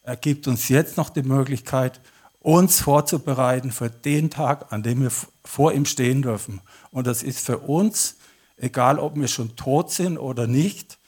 Er 0.03 0.17
gibt 0.17 0.47
uns 0.47 0.69
jetzt 0.69 0.99
noch 0.99 1.09
die 1.09 1.23
Möglichkeit, 1.23 1.99
uns 2.41 2.83
vorzubereiten 2.83 3.73
für 3.73 3.89
den 3.89 4.29
Tag, 4.29 4.71
an 4.71 4.83
dem 4.83 5.01
wir 5.01 5.13
vor 5.47 5.73
ihm 5.73 5.87
stehen 5.87 6.21
dürfen. 6.21 6.61
Und 6.91 7.07
das 7.07 7.23
ist 7.23 7.47
für 7.47 7.57
uns, 7.57 8.17
egal 8.61 8.99
ob 8.99 9.17
wir 9.17 9.29
schon 9.29 9.57
tot 9.57 9.91
sind 9.91 10.19
oder 10.19 10.47
nicht, 10.47 10.99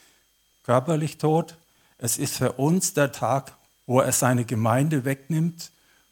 körperlich 0.64 1.18
tot, 1.18 1.56
es 1.98 2.18
ist 2.18 2.36
für 2.36 2.52
uns 2.52 2.94
der 2.94 3.12
Tag, 3.12 3.52
wo 3.86 4.00
er 4.00 4.12
seine 4.12 4.44
Gemeinde 4.44 5.04
wegnimmt, 5.04 5.70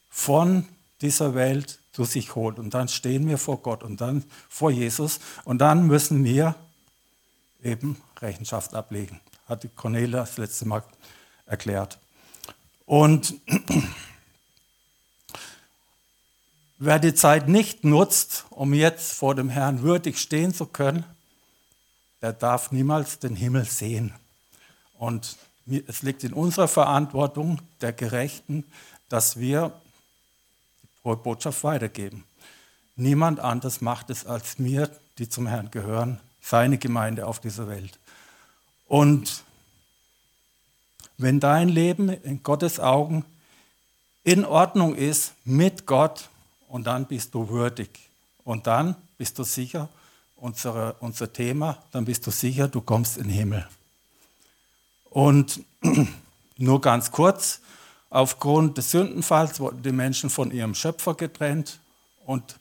von 0.09 0.67
dieser 1.01 1.35
Welt 1.35 1.79
zu 1.93 2.05
sich 2.05 2.35
holt. 2.35 2.59
Und 2.59 2.75
dann 2.75 2.89
stehen 2.89 3.29
wir 3.29 3.39
vor 3.39 3.59
Gott 3.63 3.83
und 3.83 4.01
dann 4.01 4.25
vor 4.49 4.71
Jesus 4.71 5.21
und 5.45 5.59
dann 5.59 5.87
müssen 5.87 6.25
wir 6.25 6.55
eben 7.63 8.01
Rechenschaft 8.21 8.75
ablegen. 8.75 9.21
Hat 9.49 9.67
Cornelia 9.77 10.21
das 10.21 10.37
letzte 10.37 10.67
Mal 10.67 10.83
erklärt. 11.47 11.99
Und 12.87 13.35
Wer 16.83 16.99
die 16.99 17.13
Zeit 17.13 17.47
nicht 17.47 17.85
nutzt, 17.85 18.47
um 18.49 18.73
jetzt 18.73 19.13
vor 19.13 19.35
dem 19.35 19.51
Herrn 19.51 19.83
würdig 19.83 20.17
stehen 20.17 20.55
zu 20.55 20.65
können, 20.65 21.05
der 22.23 22.33
darf 22.33 22.71
niemals 22.71 23.19
den 23.19 23.37
Himmel 23.37 23.65
sehen. 23.65 24.13
Und 24.99 25.37
es 25.87 26.03
liegt 26.03 26.25
in 26.25 26.33
unserer 26.33 26.69
Verantwortung 26.69 27.61
der 27.81 27.93
Gerechten, 27.93 28.65
dass 29.09 29.39
wir 29.39 29.73
die 31.05 31.17
Botschaft 31.17 31.65
weitergeben. 31.65 32.25
Niemand 32.97 33.41
anders 33.41 33.81
macht 33.81 34.11
es 34.11 34.27
als 34.27 34.59
wir, 34.59 34.91
die 35.19 35.29
zum 35.29 35.47
Herrn 35.47 35.71
gehören, 35.71 36.21
seine 36.43 36.79
Gemeinde 36.79 37.27
auf 37.27 37.41
dieser 37.41 37.69
Welt. 37.69 37.99
Und 38.87 39.45
wenn 41.17 41.41
dein 41.41 41.69
Leben 41.69 42.09
in 42.09 42.43
Gottes 42.43 42.81
Augen 42.81 43.25
in 44.23 44.45
Ordnung 44.45 44.95
ist 44.95 45.33
mit 45.45 45.87
Gott, 45.87 46.29
und 46.71 46.87
dann 46.87 47.07
bist 47.07 47.35
du 47.35 47.49
würdig. 47.49 47.91
Und 48.45 48.67
dann 48.69 48.95
bist 49.19 49.39
du 49.39 49.45
sicher, 49.45 49.89
unsere, 50.41 50.95
unser 51.01 51.33
Thema, 51.33 51.79
dann 51.93 52.05
bist 52.05 52.27
du 52.27 52.31
sicher, 52.31 52.69
du 52.69 52.81
kommst 52.81 53.17
in 53.17 53.25
den 53.25 53.33
Himmel. 53.33 53.69
Und 55.11 55.61
nur 56.57 56.81
ganz 56.81 57.11
kurz, 57.11 57.61
aufgrund 58.11 58.79
des 58.79 58.91
Sündenfalls 58.91 59.61
wurden 59.61 59.83
die 59.83 59.93
Menschen 59.93 60.31
von 60.31 60.51
ihrem 60.51 60.75
Schöpfer 60.75 61.15
getrennt 61.15 61.79
und 62.25 62.59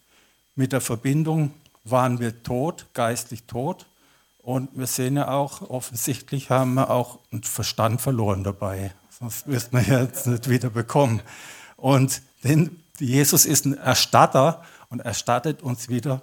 mit 0.56 0.74
der 0.74 0.82
Verbindung 0.82 1.54
waren 1.84 2.20
wir 2.20 2.44
tot, 2.44 2.86
geistlich 2.94 3.44
tot. 3.44 3.86
Und 4.40 4.70
wir 4.78 4.88
sehen 4.88 5.16
ja 5.16 5.30
auch, 5.30 5.70
offensichtlich 5.70 6.50
haben 6.50 6.74
wir 6.74 6.90
auch 6.90 7.20
einen 7.32 7.44
Verstand 7.44 8.02
verloren 8.02 8.44
dabei. 8.44 8.94
Sonst 9.10 9.48
wirst 9.48 9.74
man 9.74 9.86
jetzt 9.86 10.28
nicht 10.28 10.50
wieder 10.50 10.70
bekommen. 10.70 11.22
Und 11.78 12.22
den 12.44 12.84
Jesus 13.00 13.46
ist 13.46 13.66
ein 13.66 13.78
Erstatter 13.78 14.64
und 14.90 15.00
erstattet 15.00 15.62
uns 15.62 15.90
wieder, 15.90 16.22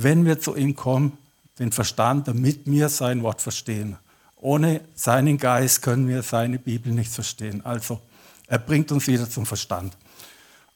wenn 0.00 0.24
wir 0.24 0.38
zu 0.38 0.54
ihm 0.54 0.76
kommen, 0.76 1.18
den 1.58 1.72
Verstand, 1.72 2.28
damit 2.28 2.60
wir 2.66 2.88
sein 2.88 3.24
Wort 3.24 3.42
verstehen. 3.42 3.96
Ohne 4.36 4.80
seinen 4.94 5.38
Geist 5.38 5.82
können 5.82 6.06
wir 6.06 6.22
seine 6.22 6.60
Bibel 6.60 6.92
nicht 6.92 7.10
verstehen. 7.10 7.64
Also 7.64 8.00
er 8.46 8.60
bringt 8.60 8.92
uns 8.92 9.08
wieder 9.08 9.28
zum 9.28 9.44
Verstand. 9.44 9.96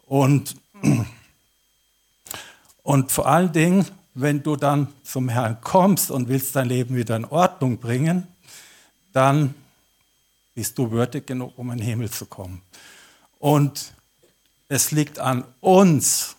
Und, 0.09 0.57
und 2.83 3.13
vor 3.13 3.29
allen 3.29 3.53
Dingen, 3.53 3.87
wenn 4.15 4.43
du 4.43 4.57
dann 4.57 4.89
zum 5.05 5.29
Herrn 5.29 5.61
kommst 5.61 6.11
und 6.11 6.27
willst 6.27 6.57
dein 6.57 6.69
Leben 6.69 6.97
wieder 6.97 7.15
in 7.15 7.25
Ordnung 7.25 7.79
bringen, 7.79 8.27
dann 9.13 9.55
bist 10.53 10.77
du 10.77 10.91
würdig 10.91 11.29
genug, 11.29 11.57
um 11.57 11.71
in 11.71 11.79
den 11.79 11.87
Himmel 11.87 12.11
zu 12.11 12.27
kommen. 12.27 12.61
Und 13.39 13.95
es 14.69 14.91
liegt 14.91 15.21
an 15.21 15.45
uns, 15.61 16.35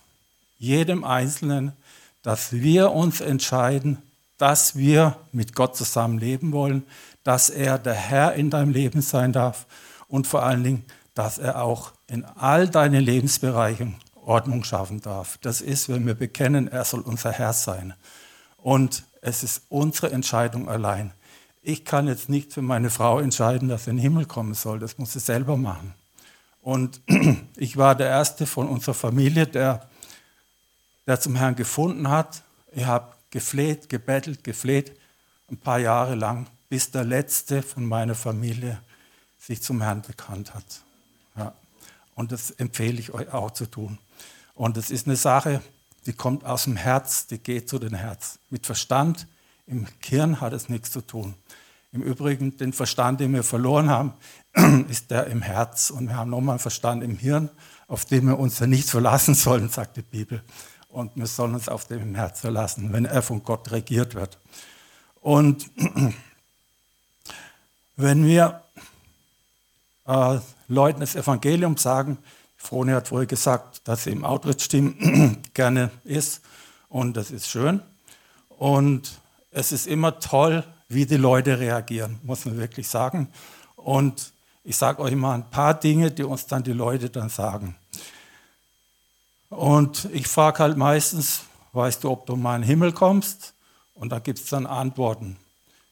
jedem 0.59 1.05
Einzelnen, 1.05 1.71
dass 2.23 2.53
wir 2.53 2.91
uns 2.91 3.21
entscheiden, 3.21 4.01
dass 4.37 4.75
wir 4.75 5.17
mit 5.31 5.55
Gott 5.55 5.77
zusammen 5.77 6.17
leben 6.17 6.51
wollen, 6.51 6.83
dass 7.23 7.49
er 7.49 7.77
der 7.77 7.93
Herr 7.93 8.33
in 8.33 8.49
deinem 8.49 8.71
Leben 8.71 9.01
sein 9.01 9.31
darf 9.31 9.67
und 10.07 10.25
vor 10.25 10.43
allen 10.43 10.63
Dingen, 10.63 10.85
dass 11.13 11.37
er 11.37 11.61
auch 11.61 11.91
in 12.07 12.25
all 12.25 12.67
deinen 12.67 13.03
Lebensbereichen 13.03 13.95
Ordnung 14.25 14.63
schaffen 14.63 15.01
darf. 15.01 15.37
Das 15.41 15.61
ist, 15.61 15.89
wenn 15.89 16.05
wir 16.05 16.15
bekennen, 16.15 16.67
er 16.67 16.85
soll 16.85 17.01
unser 17.01 17.31
Herr 17.31 17.53
sein. 17.53 17.93
Und 18.57 19.03
es 19.21 19.43
ist 19.43 19.63
unsere 19.69 20.11
Entscheidung 20.11 20.69
allein. 20.69 21.13
Ich 21.61 21.85
kann 21.85 22.07
jetzt 22.07 22.29
nicht 22.29 22.53
für 22.53 22.61
meine 22.61 22.89
Frau 22.89 23.19
entscheiden, 23.19 23.69
dass 23.69 23.85
sie 23.85 23.91
in 23.91 23.97
den 23.97 24.03
Himmel 24.03 24.25
kommen 24.25 24.53
soll. 24.53 24.79
Das 24.79 24.97
muss 24.97 25.13
sie 25.13 25.19
selber 25.19 25.57
machen. 25.57 25.93
Und 26.61 27.01
ich 27.57 27.77
war 27.77 27.95
der 27.95 28.07
Erste 28.07 28.45
von 28.45 28.67
unserer 28.67 28.93
Familie, 28.93 29.47
der, 29.47 29.87
der 31.07 31.19
zum 31.19 31.35
Herrn 31.35 31.55
gefunden 31.55 32.09
hat. 32.09 32.43
Ich 32.71 32.85
habe 32.85 33.13
gefleht, 33.29 33.89
gebettelt, 33.89 34.43
gefleht, 34.43 34.97
ein 35.49 35.57
paar 35.57 35.79
Jahre 35.79 36.15
lang, 36.15 36.47
bis 36.69 36.91
der 36.91 37.03
Letzte 37.03 37.61
von 37.61 37.85
meiner 37.85 38.15
Familie 38.15 38.79
sich 39.39 39.61
zum 39.61 39.81
Herrn 39.81 40.01
bekannt 40.01 40.53
hat. 40.53 40.81
Ja. 41.37 41.53
Und 42.15 42.31
das 42.31 42.51
empfehle 42.51 42.99
ich 42.99 43.13
euch 43.13 43.31
auch 43.33 43.51
zu 43.51 43.65
tun. 43.65 43.97
Und 44.55 44.77
es 44.77 44.91
ist 44.91 45.07
eine 45.07 45.15
Sache, 45.15 45.61
die 46.05 46.13
kommt 46.13 46.45
aus 46.45 46.65
dem 46.65 46.75
Herz, 46.75 47.27
die 47.27 47.37
geht 47.37 47.69
zu 47.69 47.79
den 47.79 47.93
Herz. 47.93 48.39
Mit 48.49 48.65
Verstand 48.65 49.27
im 49.67 49.87
Hirn 50.03 50.41
hat 50.41 50.53
es 50.53 50.69
nichts 50.69 50.91
zu 50.91 51.01
tun. 51.01 51.35
Im 51.91 52.01
Übrigen, 52.01 52.57
den 52.57 52.73
Verstand, 52.73 53.19
den 53.19 53.33
wir 53.33 53.43
verloren 53.43 53.89
haben, 53.89 54.13
ist 54.89 55.11
der 55.11 55.27
im 55.27 55.41
Herz. 55.41 55.89
Und 55.89 56.07
wir 56.07 56.15
haben 56.15 56.29
nochmal 56.29 56.53
einen 56.53 56.59
Verstand 56.59 57.03
im 57.03 57.17
Hirn, 57.17 57.49
auf 57.87 58.05
den 58.05 58.25
wir 58.25 58.39
uns 58.39 58.59
ja 58.59 58.67
nicht 58.67 58.89
verlassen 58.89 59.35
sollen, 59.35 59.69
sagt 59.69 59.97
die 59.97 60.01
Bibel. 60.01 60.43
Und 60.93 61.15
wir 61.15 61.25
sollen 61.25 61.55
uns 61.55 61.69
auf 61.69 61.85
dem 61.85 62.13
Herz 62.13 62.41
verlassen, 62.41 62.93
wenn 62.93 63.05
er 63.05 63.23
von 63.23 63.43
Gott 63.43 63.71
regiert 63.71 64.13
wird. 64.13 64.37
Und 65.21 65.71
wenn 67.95 68.27
wir 68.27 68.61
äh, 70.05 70.37
Leuten 70.67 70.99
das 70.99 71.15
Evangelium 71.15 71.77
sagen, 71.77 72.19
Frone 72.57 72.93
hat 72.93 73.07
vorher 73.07 73.25
gesagt, 73.25 73.87
dass 73.87 74.03
sie 74.03 74.11
im 74.11 74.23
Autrittsteam 74.23 75.41
gerne 75.55 75.89
ist 76.03 76.41
und 76.89 77.17
das 77.17 77.31
ist 77.31 77.49
schön. 77.49 77.81
Und 78.49 79.19
es 79.49 79.71
ist 79.71 79.87
immer 79.87 80.19
toll, 80.19 80.63
wie 80.89 81.07
die 81.07 81.17
Leute 81.17 81.57
reagieren, 81.57 82.19
muss 82.21 82.45
man 82.45 82.57
wirklich 82.57 82.87
sagen. 82.87 83.29
Und 83.75 84.31
ich 84.63 84.77
sage 84.77 85.01
euch 85.01 85.15
mal 85.15 85.33
ein 85.33 85.49
paar 85.49 85.73
Dinge, 85.73 86.11
die 86.11 86.23
uns 86.23 86.45
dann 86.45 86.61
die 86.61 86.71
Leute 86.71 87.09
dann 87.09 87.29
sagen. 87.29 87.75
Und 89.53 90.09
ich 90.11 90.27
frage 90.27 90.59
halt 90.59 90.77
meistens, 90.77 91.43
weißt 91.73 92.03
du, 92.03 92.09
ob 92.09 92.25
du 92.25 92.35
mal 92.35 92.55
in 92.55 92.61
den 92.63 92.67
Himmel 92.67 92.91
kommst? 92.91 93.53
Und 93.93 94.09
da 94.09 94.17
gibt 94.17 94.39
es 94.39 94.47
dann 94.47 94.65
Antworten. 94.65 95.37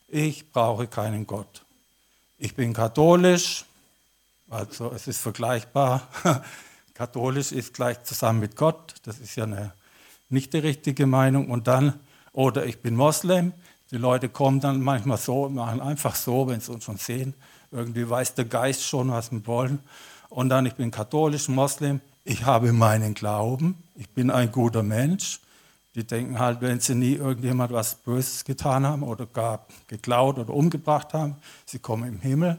Ich 0.07 0.51
brauche 0.51 0.87
keinen 0.87 1.27
Gott. 1.27 1.63
Ich 2.39 2.55
bin 2.55 2.73
katholisch, 2.73 3.65
also 4.49 4.91
es 4.91 5.07
ist 5.07 5.21
vergleichbar. 5.21 6.07
katholisch 6.95 7.51
ist 7.51 7.75
gleich 7.75 8.01
zusammen 8.03 8.39
mit 8.39 8.55
Gott, 8.55 8.95
das 9.03 9.19
ist 9.19 9.35
ja 9.35 9.43
eine, 9.43 9.73
nicht 10.29 10.53
die 10.53 10.57
richtige 10.57 11.05
Meinung. 11.05 11.51
Und 11.51 11.67
dann, 11.67 11.99
oder 12.33 12.65
ich 12.65 12.81
bin 12.81 12.95
Moslem, 12.95 13.53
die 13.91 13.97
Leute 13.97 14.27
kommen 14.27 14.59
dann 14.59 14.81
manchmal 14.81 15.17
so, 15.17 15.49
machen 15.49 15.81
einfach 15.81 16.15
so, 16.15 16.47
wenn 16.47 16.61
sie 16.61 16.71
uns 16.71 16.83
schon 16.83 16.97
sehen. 16.97 17.35
Irgendwie 17.71 18.09
weiß 18.09 18.33
der 18.33 18.45
Geist 18.45 18.83
schon, 18.83 19.11
was 19.11 19.31
wir 19.31 19.45
wollen. 19.45 19.79
Und 20.29 20.49
dann, 20.49 20.65
ich 20.65 20.73
bin 20.73 20.89
katholisch, 20.89 21.47
Moslem, 21.47 22.01
ich 22.23 22.45
habe 22.45 22.71
meinen 22.73 23.13
Glauben, 23.13 23.75
ich 23.95 24.09
bin 24.09 24.29
ein 24.29 24.51
guter 24.51 24.83
Mensch. 24.83 25.39
Die 25.95 26.05
denken 26.05 26.39
halt, 26.39 26.61
wenn 26.61 26.79
sie 26.79 26.95
nie 26.95 27.15
irgendjemand 27.15 27.73
was 27.73 27.95
Böses 27.95 28.45
getan 28.45 28.85
haben 28.85 29.03
oder 29.03 29.25
gar 29.25 29.65
geklaut 29.87 30.39
oder 30.39 30.53
umgebracht 30.53 31.13
haben, 31.13 31.35
sie 31.65 31.79
kommen 31.79 32.07
im 32.07 32.19
Himmel. 32.21 32.57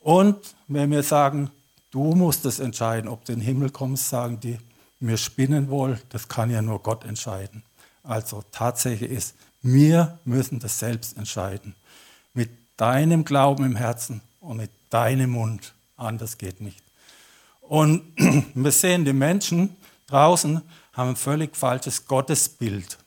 Und 0.00 0.54
wenn 0.66 0.90
wir 0.90 1.02
sagen, 1.02 1.50
du 1.90 2.14
musst 2.14 2.46
es 2.46 2.58
entscheiden, 2.58 3.08
ob 3.08 3.24
du 3.26 3.32
in 3.32 3.40
den 3.40 3.44
Himmel 3.44 3.70
kommst, 3.70 4.08
sagen 4.08 4.40
die, 4.40 4.58
wir 5.00 5.18
spinnen 5.18 5.68
wohl, 5.68 6.00
das 6.08 6.28
kann 6.28 6.50
ja 6.50 6.62
nur 6.62 6.82
Gott 6.82 7.04
entscheiden. 7.04 7.62
Also 8.02 8.42
tatsächlich 8.52 9.10
ist, 9.10 9.34
wir 9.60 10.18
müssen 10.24 10.58
das 10.58 10.78
selbst 10.78 11.18
entscheiden. 11.18 11.74
Mit 12.32 12.50
deinem 12.76 13.24
Glauben 13.24 13.64
im 13.64 13.76
Herzen 13.76 14.22
und 14.40 14.58
mit 14.58 14.70
deinem 14.90 15.30
Mund. 15.30 15.74
Anders 15.96 16.38
geht 16.38 16.60
nicht. 16.60 16.85
Und 17.68 18.02
wir 18.54 18.72
sehen, 18.72 19.04
die 19.04 19.12
Menschen 19.12 19.76
draußen 20.06 20.62
haben 20.92 21.10
ein 21.10 21.16
völlig 21.16 21.56
falsches 21.56 22.06
Gottesbild. 22.06 22.98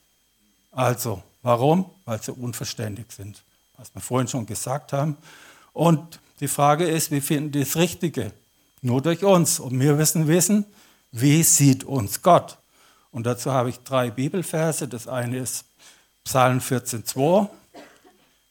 Also, 0.71 1.23
warum? 1.41 1.89
Weil 2.05 2.21
sie 2.21 2.31
unverständig 2.31 3.11
sind, 3.11 3.43
was 3.77 3.93
wir 3.93 4.01
vorhin 4.01 4.27
schon 4.27 4.45
gesagt 4.45 4.93
haben. 4.93 5.17
Und 5.73 6.19
die 6.39 6.47
Frage 6.47 6.87
ist, 6.87 7.11
wie 7.11 7.21
finden 7.21 7.51
die 7.51 7.61
das 7.61 7.75
Richtige? 7.75 8.31
Nur 8.81 9.01
durch 9.01 9.23
uns. 9.23 9.59
Und 9.59 9.79
wir 9.79 9.93
müssen 9.93 10.27
wissen, 10.27 10.65
wie 11.11 11.43
sieht 11.43 11.83
uns 11.83 12.21
Gott? 12.21 12.57
Und 13.11 13.25
dazu 13.25 13.51
habe 13.51 13.69
ich 13.69 13.79
drei 13.79 14.11
Bibelverse. 14.11 14.87
Das 14.87 15.07
eine 15.07 15.37
ist 15.37 15.65
Psalm 16.23 16.59
14,2. 16.59 17.49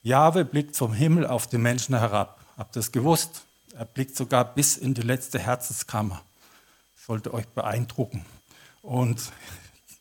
Jahwe 0.03 0.45
blickt 0.45 0.77
vom 0.77 0.93
Himmel 0.93 1.27
auf 1.27 1.47
die 1.47 1.59
Menschen 1.59 1.97
herab. 1.97 2.41
Habt 2.57 2.77
ihr 2.77 2.81
das 2.81 2.91
gewusst? 2.91 3.43
Er 3.79 3.85
blickt 3.85 4.17
sogar 4.17 4.45
bis 4.45 4.77
in 4.77 4.93
die 4.93 5.03
letzte 5.03 5.39
Herzenskammer. 5.39 6.21
Sollte 6.97 7.33
euch 7.33 7.47
beeindrucken. 7.47 8.25
Und 8.83 9.31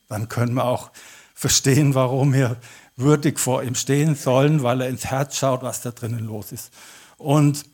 dann 0.10 0.30
können 0.30 0.56
wir 0.56 0.66
auch 0.66 0.90
verstehen, 1.36 1.94
warum 1.94 2.34
wir 2.34 2.58
würdig 2.96 3.38
vor 3.38 3.62
ihm 3.62 3.76
stehen 3.76 4.16
sollen, 4.16 4.64
weil 4.64 4.82
er 4.82 4.90
ins 4.90 5.06
Herz 5.06 5.38
schaut, 5.38 5.62
was 5.62 5.82
da 5.82 5.92
drinnen 5.92 6.26
los 6.26 6.52
ist. 6.52 6.74
Und 7.18 7.66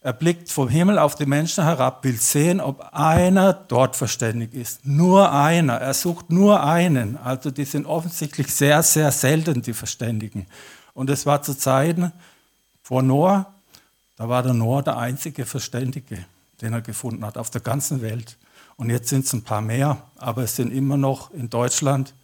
er 0.00 0.14
blickt 0.14 0.50
vom 0.50 0.70
Himmel 0.70 0.98
auf 0.98 1.14
die 1.14 1.26
Menschen 1.26 1.62
herab, 1.62 2.04
will 2.04 2.18
sehen, 2.18 2.58
ob 2.58 2.80
einer 2.94 3.52
dort 3.52 3.96
verständig 3.96 4.54
ist. 4.54 4.86
Nur 4.86 5.30
einer. 5.30 5.74
Er 5.74 5.92
sucht 5.92 6.30
nur 6.30 6.64
einen. 6.64 7.18
Also 7.18 7.50
die 7.50 7.66
sind 7.66 7.84
offensichtlich 7.84 8.54
sehr, 8.54 8.82
sehr 8.82 9.12
selten, 9.12 9.60
die 9.60 9.74
Verständigen. 9.74 10.46
Und 10.94 11.10
es 11.10 11.26
war 11.26 11.42
zu 11.42 11.52
Zeiten 11.52 12.12
vor 12.82 13.02
Noah, 13.02 13.57
da 14.18 14.28
war 14.28 14.42
der 14.42 14.52
Noah 14.52 14.82
der 14.82 14.98
einzige 14.98 15.46
Verständige, 15.46 16.26
den 16.60 16.72
er 16.72 16.82
gefunden 16.82 17.24
hat 17.24 17.38
auf 17.38 17.50
der 17.50 17.60
ganzen 17.60 18.02
Welt. 18.02 18.36
Und 18.76 18.90
jetzt 18.90 19.08
sind 19.08 19.24
es 19.24 19.32
ein 19.32 19.44
paar 19.44 19.60
mehr, 19.60 20.02
aber 20.16 20.42
es 20.42 20.56
sind 20.56 20.72
immer 20.72 20.96
noch 20.96 21.30
in 21.30 21.48
Deutschland 21.48 22.14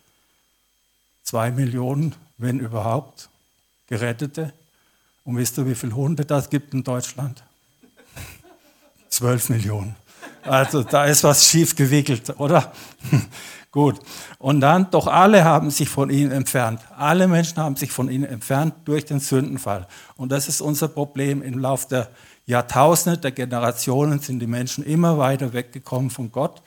zwei 1.22 1.52
Millionen, 1.52 2.14
wenn 2.36 2.58
überhaupt, 2.58 3.30
Gerettete. 3.86 4.52
Und 5.22 5.36
wisst 5.36 5.56
ihr, 5.56 5.66
wie 5.66 5.74
viele 5.76 5.94
Hunde 5.94 6.24
das 6.24 6.50
gibt 6.50 6.74
in 6.74 6.82
Deutschland? 6.82 7.44
12 9.08 9.50
Millionen. 9.50 9.94
Also 10.42 10.82
da 10.82 11.04
ist 11.04 11.22
was 11.22 11.48
schief 11.48 11.76
gewickelt, 11.76 12.38
oder? 12.40 12.72
Gut. 13.75 13.99
Und 14.38 14.61
dann, 14.61 14.88
doch 14.93 15.09
alle 15.09 15.43
haben 15.43 15.69
sich 15.73 15.88
von 15.88 16.09
ihnen 16.09 16.31
entfernt. 16.31 16.81
Alle 16.97 17.26
Menschen 17.26 17.57
haben 17.57 17.75
sich 17.75 17.90
von 17.90 18.09
ihnen 18.09 18.23
entfernt 18.23 18.73
durch 18.85 19.04
den 19.04 19.19
Sündenfall. 19.19 19.88
Und 20.16 20.31
das 20.31 20.47
ist 20.47 20.61
unser 20.61 20.87
Problem. 20.87 21.43
Im 21.43 21.59
Laufe 21.59 21.88
der 21.88 22.09
Jahrtausende, 22.47 23.19
der 23.19 23.33
Generationen 23.33 24.21
sind 24.21 24.38
die 24.38 24.47
Menschen 24.47 24.85
immer 24.85 25.19
weiter 25.19 25.52
weggekommen 25.52 26.11
von 26.11 26.31
Gott. 26.31 26.62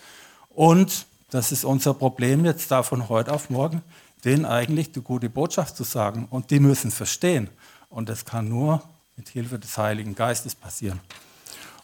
Und 0.49 1.05
das 1.29 1.53
ist 1.53 1.63
unser 1.63 1.93
Problem 1.93 2.43
jetzt 2.43 2.71
da 2.71 2.83
von 2.83 3.07
heute 3.07 3.31
auf 3.31 3.49
morgen, 3.49 3.83
denen 4.25 4.43
eigentlich 4.43 4.91
die 4.91 4.99
gute 4.99 5.29
Botschaft 5.29 5.77
zu 5.77 5.85
sagen. 5.85 6.27
Und 6.29 6.51
die 6.51 6.59
müssen 6.59 6.91
verstehen. 6.91 7.49
Und 7.89 8.09
das 8.09 8.25
kann 8.25 8.49
nur 8.49 8.83
mit 9.15 9.29
Hilfe 9.29 9.57
des 9.57 9.77
Heiligen 9.77 10.13
Geistes 10.13 10.55
passieren. 10.55 10.99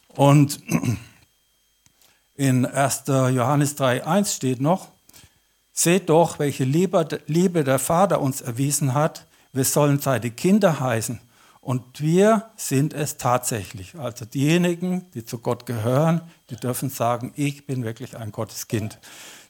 Und 0.10 0.60
in 2.36 2.65
1. 2.65 3.04
Johannes 3.08 3.78
3.1 3.78 4.36
steht 4.36 4.60
noch, 4.60 4.89
seht 5.73 6.09
doch, 6.09 6.39
welche 6.39 6.63
Liebe 6.63 7.63
der 7.63 7.79
Vater 7.79 8.21
uns 8.21 8.41
erwiesen 8.41 8.93
hat, 8.93 9.25
wir 9.51 9.65
sollen 9.65 9.99
seine 9.99 10.31
Kinder 10.31 10.79
heißen. 10.79 11.19
Und 11.59 12.01
wir 12.01 12.51
sind 12.55 12.93
es 12.93 13.17
tatsächlich. 13.17 13.95
Also 13.95 14.25
diejenigen, 14.25 15.05
die 15.13 15.25
zu 15.25 15.39
Gott 15.39 15.65
gehören, 15.65 16.21
die 16.49 16.55
dürfen 16.55 16.89
sagen, 16.89 17.33
ich 17.36 17.65
bin 17.65 17.83
wirklich 17.83 18.17
ein 18.17 18.31
Gotteskind. 18.31 18.99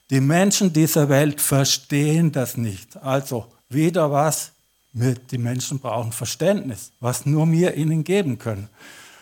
Die 0.10 0.22
Menschen 0.22 0.74
dieser 0.74 1.10
Welt 1.10 1.42
verstehen 1.42 2.32
das 2.32 2.58
nicht. 2.58 2.98
Also 2.98 3.48
wieder 3.70 4.12
was, 4.12 4.52
die 4.94 5.38
Menschen 5.38 5.80
brauchen 5.80 6.12
Verständnis, 6.12 6.92
was 7.00 7.26
nur 7.26 7.52
wir 7.52 7.76
ihnen 7.76 8.04
geben 8.04 8.38
können. 8.38 8.70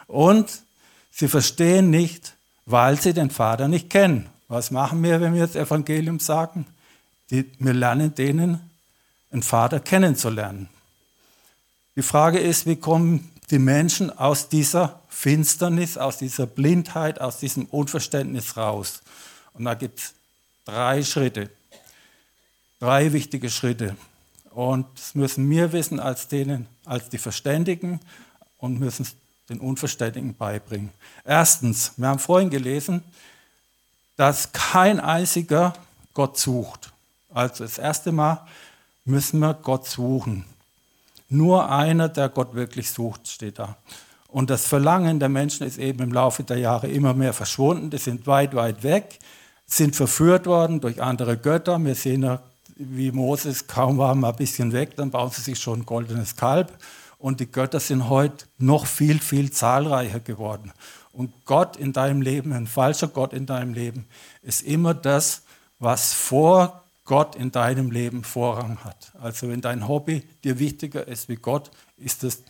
Und 0.07 0.63
Sie 1.11 1.27
verstehen 1.27 1.89
nicht, 1.89 2.35
weil 2.65 2.99
sie 2.99 3.13
den 3.13 3.29
Vater 3.29 3.67
nicht 3.67 3.89
kennen. 3.89 4.29
Was 4.47 4.71
machen 4.71 5.03
wir, 5.03 5.21
wenn 5.21 5.33
wir 5.33 5.45
das 5.45 5.55
Evangelium 5.55 6.19
sagen? 6.19 6.65
Die, 7.31 7.49
wir 7.59 7.73
lernen 7.73 8.13
denen, 8.13 8.59
einen 9.31 9.43
Vater 9.43 9.79
kennenzulernen. 9.79 10.69
Die 11.95 12.01
Frage 12.01 12.39
ist, 12.39 12.65
wie 12.65 12.75
kommen 12.75 13.31
die 13.49 13.59
Menschen 13.59 14.15
aus 14.17 14.49
dieser 14.49 15.01
Finsternis, 15.09 15.97
aus 15.97 16.17
dieser 16.17 16.45
Blindheit, 16.45 17.19
aus 17.19 17.39
diesem 17.39 17.65
Unverständnis 17.65 18.57
raus? 18.57 19.01
Und 19.53 19.65
da 19.65 19.73
gibt 19.73 19.99
es 19.99 20.13
drei 20.65 21.03
Schritte, 21.03 21.49
drei 22.79 23.11
wichtige 23.13 23.49
Schritte. 23.49 23.95
Und 24.51 24.85
das 24.95 25.15
müssen 25.15 25.49
wir 25.49 25.71
wissen 25.71 25.99
als 25.99 26.27
denen, 26.27 26.67
als 26.85 27.09
die 27.09 27.17
Verständigen 27.17 28.01
und 28.57 28.79
müssen 28.79 29.03
es 29.03 29.15
den 29.49 29.59
Unverständigen 29.59 30.35
beibringen. 30.35 30.91
Erstens, 31.25 31.93
wir 31.97 32.07
haben 32.07 32.19
vorhin 32.19 32.49
gelesen, 32.49 33.03
dass 34.15 34.51
kein 34.51 34.99
einziger 34.99 35.73
Gott 36.13 36.37
sucht. 36.37 36.90
Also 37.33 37.63
das 37.63 37.77
erste 37.77 38.11
Mal 38.11 38.45
müssen 39.05 39.39
wir 39.39 39.53
Gott 39.53 39.87
suchen. 39.87 40.45
Nur 41.29 41.69
einer, 41.69 42.09
der 42.09 42.29
Gott 42.29 42.53
wirklich 42.55 42.91
sucht, 42.91 43.27
steht 43.27 43.59
da. 43.59 43.77
Und 44.27 44.49
das 44.49 44.65
Verlangen 44.65 45.19
der 45.19 45.29
Menschen 45.29 45.65
ist 45.65 45.77
eben 45.77 46.03
im 46.03 46.13
Laufe 46.13 46.43
der 46.43 46.57
Jahre 46.57 46.87
immer 46.87 47.13
mehr 47.13 47.33
verschwunden. 47.33 47.89
Die 47.89 47.97
sind 47.97 48.27
weit, 48.27 48.55
weit 48.55 48.83
weg, 48.83 49.19
sind 49.65 49.95
verführt 49.95 50.45
worden 50.45 50.79
durch 50.79 51.01
andere 51.01 51.37
Götter. 51.37 51.83
Wir 51.83 51.95
sehen 51.95 52.23
ja, 52.23 52.41
wie 52.75 53.11
Moses, 53.11 53.67
kaum 53.67 53.97
war 53.97 54.15
mal 54.15 54.29
ein 54.29 54.35
bisschen 54.35 54.71
weg, 54.71 54.95
dann 54.95 55.11
bauen 55.11 55.31
sie 55.31 55.41
sich 55.41 55.59
schon 55.59 55.81
ein 55.81 55.85
goldenes 55.85 56.35
Kalb 56.35 56.77
und 57.21 57.39
die 57.39 57.51
Götter 57.51 57.79
sind 57.79 58.09
heute 58.09 58.45
noch 58.57 58.87
viel, 58.87 59.19
viel 59.19 59.51
zahlreicher 59.51 60.19
geworden. 60.19 60.71
Und 61.13 61.45
Gott 61.45 61.77
in 61.77 61.93
deinem 61.93 62.21
Leben, 62.21 62.53
ein 62.53 62.67
falscher 62.67 63.07
Gott 63.07 63.33
in 63.33 63.45
deinem 63.45 63.73
Leben, 63.73 64.07
ist 64.41 64.63
immer 64.63 64.93
das, 64.93 65.43
was 65.77 66.13
vor 66.13 66.83
Gott 67.05 67.35
in 67.35 67.51
deinem 67.51 67.91
Leben 67.91 68.23
Vorrang 68.23 68.83
hat. 68.83 69.11
Also 69.19 69.49
wenn 69.49 69.61
dein 69.61 69.87
Hobby 69.87 70.21
dir 70.43 70.59
wichtiger 70.59 71.07
ist 71.07 71.29
wie 71.29 71.35
Gott, 71.35 71.71
ist 71.97 72.23
das 72.23 72.43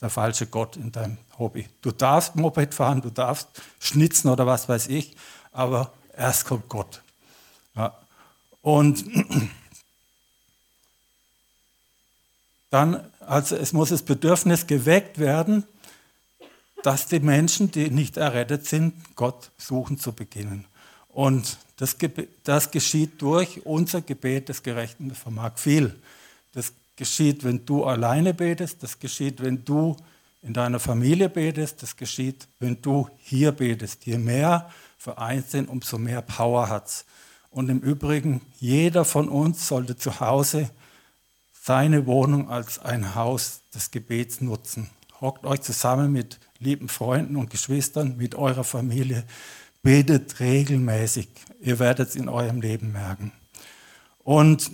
der 0.00 0.10
falsche 0.10 0.46
Gott 0.46 0.76
in 0.76 0.92
deinem 0.92 1.18
Hobby. 1.38 1.68
Du 1.82 1.90
darfst 1.90 2.36
Moped 2.36 2.72
fahren, 2.72 3.02
du 3.02 3.10
darfst 3.10 3.48
schnitzen 3.80 4.28
oder 4.28 4.46
was 4.46 4.68
weiß 4.68 4.88
ich, 4.88 5.16
aber 5.50 5.92
erst 6.16 6.44
kommt 6.44 6.68
Gott. 6.68 7.02
Ja. 7.74 7.98
Und 8.62 9.04
dann 12.70 13.10
also 13.28 13.56
es 13.56 13.74
muss 13.74 13.90
das 13.90 14.02
Bedürfnis 14.02 14.66
geweckt 14.66 15.18
werden, 15.18 15.64
dass 16.82 17.06
die 17.06 17.20
Menschen, 17.20 17.70
die 17.70 17.90
nicht 17.90 18.16
errettet 18.16 18.66
sind, 18.66 18.94
Gott 19.16 19.50
suchen 19.58 19.98
zu 19.98 20.12
beginnen. 20.12 20.64
Und 21.08 21.58
das, 21.78 21.96
das 22.42 22.70
geschieht 22.70 23.22
durch 23.22 23.64
unser 23.64 24.02
Gebet 24.02 24.48
des 24.48 24.62
Gerechten, 24.62 25.08
das 25.08 25.18
vermag 25.18 25.52
viel. 25.56 25.94
Das 26.52 26.72
geschieht, 26.96 27.44
wenn 27.44 27.64
du 27.64 27.84
alleine 27.84 28.34
betest, 28.34 28.82
das 28.82 28.98
geschieht, 28.98 29.40
wenn 29.40 29.64
du 29.64 29.96
in 30.42 30.52
deiner 30.52 30.80
Familie 30.80 31.28
betest, 31.28 31.82
das 31.82 31.96
geschieht, 31.96 32.48
wenn 32.58 32.82
du 32.82 33.08
hier 33.18 33.52
betest. 33.52 34.06
Je 34.06 34.18
mehr 34.18 34.70
vereint 34.98 35.48
sind, 35.50 35.68
umso 35.68 35.98
mehr 35.98 36.20
Power 36.20 36.68
hat 36.68 36.88
es. 36.88 37.04
Und 37.50 37.68
im 37.68 37.78
Übrigen, 37.78 38.40
jeder 38.58 39.04
von 39.04 39.28
uns 39.28 39.68
sollte 39.68 39.96
zu 39.96 40.18
Hause 40.20 40.70
seine 41.62 42.06
Wohnung 42.06 42.50
als 42.50 42.80
ein 42.80 43.14
Haus 43.14 43.62
des 43.72 43.92
Gebets 43.92 44.40
nutzen. 44.40 44.90
Hockt 45.20 45.46
euch 45.46 45.60
zusammen 45.60 46.12
mit 46.12 46.40
lieben 46.58 46.88
Freunden 46.88 47.36
und 47.36 47.50
Geschwistern, 47.50 48.16
mit 48.16 48.34
eurer 48.34 48.64
Familie, 48.64 49.24
betet 49.88 50.38
regelmäßig. 50.38 51.30
Ihr 51.62 51.78
werdet 51.78 52.10
es 52.10 52.14
in 52.14 52.28
eurem 52.28 52.60
Leben 52.60 52.92
merken. 52.92 53.32
Und 54.18 54.70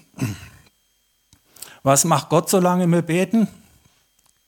was 1.84 2.04
macht 2.04 2.30
Gott, 2.30 2.50
solange 2.50 2.88
wir 2.88 3.02
beten? 3.02 3.46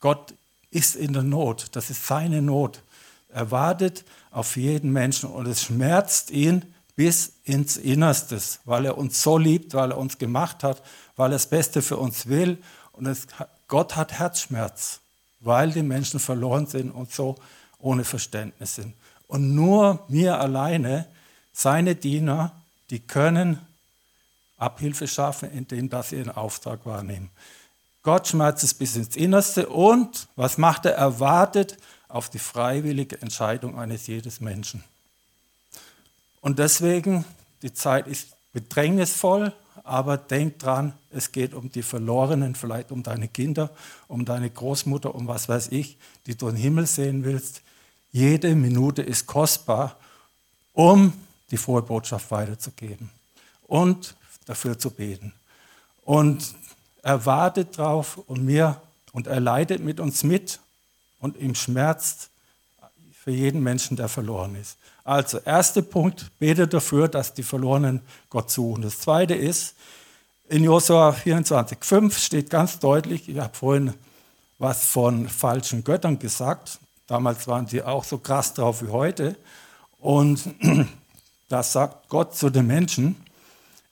Gott 0.01 0.35
ist 0.73 0.97
in 0.97 1.13
der 1.13 1.23
Not. 1.23 1.69
Das 1.77 1.89
ist 1.89 2.05
seine 2.05 2.43
Not. 2.43 2.83
Er 3.29 3.53
wartet 3.53 4.05
auf 4.33 4.57
jeden 4.57 4.93
Menschen 4.93 5.31
und 5.31 5.47
es 5.47 5.63
schmerzt 5.63 6.33
ihn 6.33 6.65
bis 6.97 7.35
ins 7.45 7.77
Innerste, 7.77 8.43
weil 8.65 8.87
er 8.87 8.99
uns 8.99 9.23
so 9.23 9.39
liebt, 9.39 9.73
weil 9.75 9.93
er 9.93 9.99
uns 9.99 10.19
gemacht 10.19 10.65
hat, 10.65 10.83
weil 11.15 11.29
er 11.31 11.37
das 11.37 11.49
Beste 11.49 11.81
für 11.81 11.97
uns 11.97 12.27
will. 12.27 12.59
Und 12.91 13.07
es, 13.07 13.29
Gott 13.69 13.95
hat 13.95 14.15
Herzschmerz, 14.15 14.99
weil 15.39 15.71
die 15.71 15.85
Menschen 15.85 16.19
verloren 16.19 16.67
sind 16.67 16.91
und 16.91 17.13
so 17.13 17.37
ohne 17.79 18.03
Verständnis 18.03 18.75
sind. 18.75 18.95
Und 19.27 19.55
nur 19.55 20.05
mir 20.09 20.39
alleine, 20.39 21.07
seine 21.53 21.95
Diener, 21.95 22.53
die 22.91 23.01
können 23.01 23.59
Abhilfe 24.57 25.09
schaffen, 25.09 25.51
indem 25.51 25.91
dass 25.91 26.11
sie 26.11 26.17
ihren 26.17 26.31
Auftrag 26.31 26.87
wahrnehmen. 26.87 27.31
Gott 28.03 28.29
schmerzt 28.29 28.63
es 28.63 28.73
bis 28.73 28.95
ins 28.95 29.17
Innerste 29.17 29.69
und 29.69 30.29
was 30.37 30.59
macht 30.59 30.87
er? 30.87 30.93
Er 30.93 31.19
wartet 31.19 31.77
auf 32.09 32.31
die 32.31 32.39
freiwillige 32.39 33.21
Entscheidung 33.21 33.79
eines 33.79 34.07
jedes 34.07 34.41
Menschen. 34.41 34.85
Und 36.41 36.61
deswegen, 36.61 37.25
die 37.63 37.75
Zeit 37.75 38.07
ist 38.07 38.29
bedrängnisvoll, 38.53 39.53
aber 39.83 40.17
denk 40.17 40.59
dran, 40.61 40.93
es 41.11 41.33
geht 41.33 41.53
um 41.53 41.71
die 41.71 41.83
Verlorenen, 41.83 42.55
vielleicht 42.55 42.93
um 42.93 43.03
deine 43.03 43.29
Kinder, 43.29 43.71
um 44.09 44.25
deine 44.25 44.51
Großmutter, 44.51 45.15
um 45.15 45.27
was 45.27 45.49
weiß 45.49 45.69
ich, 45.73 45.99
die 46.27 46.37
du 46.37 46.49
im 46.49 46.57
Himmel 46.57 46.87
sehen 46.87 47.25
willst. 47.25 47.63
Jede 48.17 48.55
Minute 48.55 49.03
ist 49.03 49.27
kostbar, 49.27 49.95
um 50.73 51.13
die 51.51 51.59
frohe 51.59 51.83
Botschaft 51.83 52.31
weiterzugeben 52.31 53.11
und 53.67 54.17
dafür 54.47 54.79
zu 54.79 54.89
beten. 54.91 55.35
Und 56.03 56.55
er 57.03 57.27
wartet 57.27 57.77
drauf 57.77 58.17
und 58.27 58.43
mir 58.43 58.81
und 59.13 59.27
er 59.27 59.41
leidet 59.41 59.85
mit 59.85 60.01
uns 60.01 60.25
mit 60.25 60.61
und 61.21 61.37
ihm 61.37 61.55
schmerzt 61.55 62.31
für 63.23 63.33
jeden 63.33 63.63
Menschen, 63.63 63.99
der 63.99 64.09
verloren 64.09 64.57
ist. 64.57 64.79
Also, 65.05 65.37
erster 65.41 65.83
Punkt, 65.83 66.31
bete 66.39 66.67
dafür, 66.67 67.09
dass 67.09 67.35
die 67.35 67.43
Verlorenen 67.43 68.01
Gott 68.31 68.51
suchen. 68.51 68.81
Das 68.81 68.99
zweite 68.99 69.35
ist, 69.35 69.75
in 70.49 70.65
Josua 70.65 71.11
24,5 71.11 72.19
steht 72.19 72.49
ganz 72.49 72.79
deutlich, 72.79 73.29
ich 73.29 73.39
habe 73.39 73.55
vorhin 73.55 73.93
was 74.59 74.87
von 74.87 75.29
falschen 75.29 75.85
Göttern 75.85 76.19
gesagt. 76.19 76.81
Damals 77.07 77.47
waren 77.47 77.67
sie 77.67 77.83
auch 77.83 78.05
so 78.05 78.19
krass 78.19 78.55
drauf 78.55 78.83
wie 78.83 78.89
heute. 78.89 79.37
Und 79.99 80.43
da 81.49 81.63
sagt 81.63 82.09
Gott 82.09 82.35
zu 82.35 82.51
den 82.51 82.67
Menschen, 82.67 83.17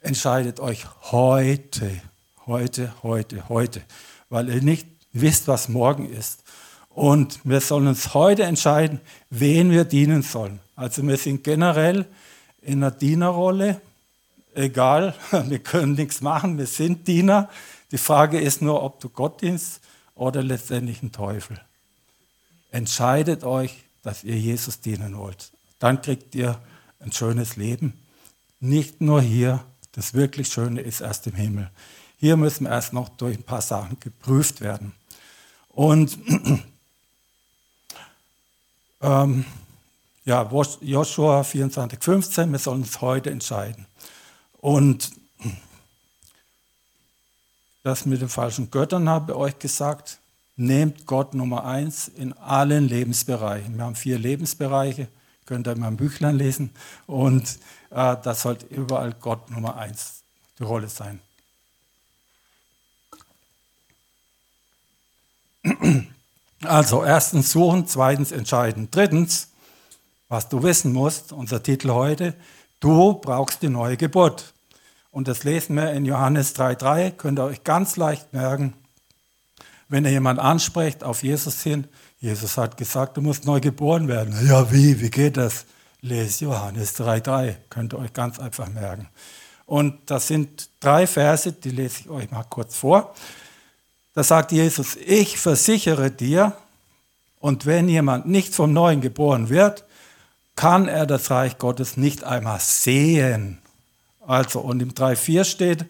entscheidet 0.00 0.61
euch 0.61 0.87
heute, 1.12 2.00
heute, 2.46 2.92
heute, 3.03 3.48
heute, 3.48 3.83
weil 4.29 4.48
ihr 4.48 4.62
nicht 4.62 4.87
wisst, 5.12 5.48
was 5.48 5.68
morgen 5.68 6.11
ist. 6.11 6.42
Und 6.90 7.40
wir 7.44 7.61
sollen 7.61 7.88
uns 7.88 8.14
heute 8.14 8.44
entscheiden, 8.44 9.00
wen 9.31 9.70
wir 9.70 9.85
dienen 9.85 10.22
sollen. 10.22 10.61
Also 10.77 11.03
wir 11.07 11.16
sind 11.16 11.42
generell 11.42 12.07
in 12.62 12.83
einer 12.83 12.90
Dienerrolle, 12.90 13.81
egal, 14.55 15.14
wir 15.46 15.59
können 15.61 15.94
nichts 15.94 16.20
machen, 16.20 16.59
wir 16.59 16.66
sind 16.66 17.07
Diener. 17.09 17.48
Die 17.90 17.98
Frage 17.98 18.40
ist 18.40 18.62
nur, 18.62 18.83
ob 18.83 19.00
du 19.00 19.09
Gott 19.09 19.40
dienst 19.42 19.81
oder 20.14 20.42
letztendlich 20.42 21.03
einen 21.03 21.12
Teufel. 21.12 21.61
Entscheidet 22.75 23.45
euch, 23.45 23.85
dass 24.03 24.25
ihr 24.25 24.37
Jesus 24.37 24.81
dienen 24.81 25.17
wollt. 25.17 25.53
Dann 25.79 26.03
kriegt 26.03 26.35
ihr 26.35 26.61
ein 26.99 27.13
schönes 27.13 27.55
Leben. 27.55 27.93
Nicht 28.59 29.01
nur 29.01 29.23
hier, 29.23 29.65
das 29.93 30.13
wirklich 30.13 30.49
Schöne 30.49 30.81
ist 30.81 31.01
erst 31.01 31.29
im 31.29 31.35
Himmel. 31.35 31.71
Hier 32.17 32.37
müssen 32.37 32.65
wir 32.65 32.73
erst 32.73 32.93
noch 32.93 33.11
durch 33.11 33.39
ein 33.39 33.45
paar 33.45 33.63
Sachen 33.63 34.01
geprüft 34.01 34.61
werden. 34.61 34.93
Und 35.69 36.19
ähm, 39.01 39.45
ja, 40.25 40.51
Joshua 40.81 41.45
24, 41.45 42.03
15, 42.03 42.51
wir 42.51 42.59
sollen 42.59 42.83
uns 42.83 43.01
heute 43.01 43.31
entscheiden. 43.31 43.87
Und 44.61 45.13
das 47.85 48.05
mit 48.05 48.21
den 48.21 48.29
falschen 48.29 48.73
Göttern 48.73 49.09
habe 49.09 49.31
ich 49.31 49.39
euch 49.39 49.59
gesagt, 49.61 50.19
nehmt 50.57 51.07
Gott 51.07 51.35
Nummer 51.35 51.64
eins 51.64 52.09
in 52.09 52.33
allen 52.35 52.88
Lebensbereichen. 52.88 53.77
Wir 53.77 53.85
haben 53.85 53.97
vier 53.97 54.19
Lebensbereiche, 54.19 55.09
könnt 55.47 55.67
ihr 55.67 55.73
in 55.73 55.81
meinem 55.81 55.97
Büchlein 55.97 56.37
lesen. 56.37 56.71
Und 57.07 57.59
äh, 57.90 58.17
das 58.23 58.43
sollte 58.43 58.67
überall 58.67 59.14
Gott 59.21 59.51
Nummer 59.51 59.77
eins 59.77 60.23
die 60.59 60.64
Rolle 60.64 60.88
sein. 60.88 61.21
Also 66.62 67.05
erstens 67.05 67.51
suchen, 67.51 67.87
zweitens 67.87 68.33
entscheiden. 68.33 68.88
Drittens, 68.90 69.49
was 70.29 70.49
du 70.49 70.62
wissen 70.62 70.93
musst, 70.93 71.33
unser 71.33 71.62
Titel 71.62 71.90
heute, 71.90 72.35
du 72.81 73.14
brauchst 73.14 73.62
die 73.62 73.69
neue 73.69 73.97
Geburt. 73.97 74.55
Und 75.11 75.29
das 75.29 75.45
lesen 75.45 75.77
wir 75.77 75.93
in 75.93 76.07
Johannes 76.07 76.57
3.3, 76.57 77.12
könnt 77.12 77.38
ihr 77.38 77.45
euch 77.45 77.64
ganz 77.64 77.97
leicht 77.97 78.33
merken. 78.33 78.75
Wenn 79.88 80.05
ihr 80.05 80.11
jemand 80.11 80.38
anspricht 80.38 81.05
auf 81.05 81.23
Jesus 81.23 81.62
hin, 81.62 81.87
Jesus 82.18 82.57
hat 82.57 82.77
gesagt, 82.77 83.16
du 83.16 83.20
musst 83.20 83.44
neu 83.44 83.61
geboren 83.61 84.09
werden. 84.09 84.35
Ja, 84.47 84.70
wie? 84.73 85.01
Wie 85.01 85.11
geht 85.11 85.37
das? 85.37 85.66
Lest 86.01 86.40
Johannes 86.42 86.99
3.3, 86.99 87.57
könnt 87.70 87.94
ihr 87.94 87.99
euch 87.99 88.12
ganz 88.12 88.38
einfach 88.38 88.68
merken. 88.68 89.09
Und 89.66 90.11
das 90.11 90.29
sind 90.29 90.68
drei 90.81 91.07
Verse, 91.07 91.53
die 91.53 91.70
lese 91.70 92.01
ich 92.01 92.11
euch 92.11 92.31
mal 92.31 92.44
kurz 92.44 92.77
vor. 92.77 93.14
Da 94.12 94.23
sagt 94.23 94.53
Jesus, 94.53 94.97
ich 94.97 95.38
versichere 95.38 96.11
dir, 96.11 96.55
und 97.40 97.66
wenn 97.66 97.90
jemand 97.90 98.27
nicht 98.27 98.55
vom 98.55 98.73
Neuen 98.73 99.03
geboren 99.03 99.51
wird, 99.51 99.85
kann 100.57 100.88
er 100.88 101.05
das 101.05 101.31
Reich 101.31 101.59
Gottes 101.59 101.99
nicht 101.99 102.25
einmal 102.25 102.61
sehen. 102.61 103.59
Also, 104.27 104.61
und 104.61 104.81
im 104.81 104.92
3,4 104.92 105.44
steht, 105.44 105.85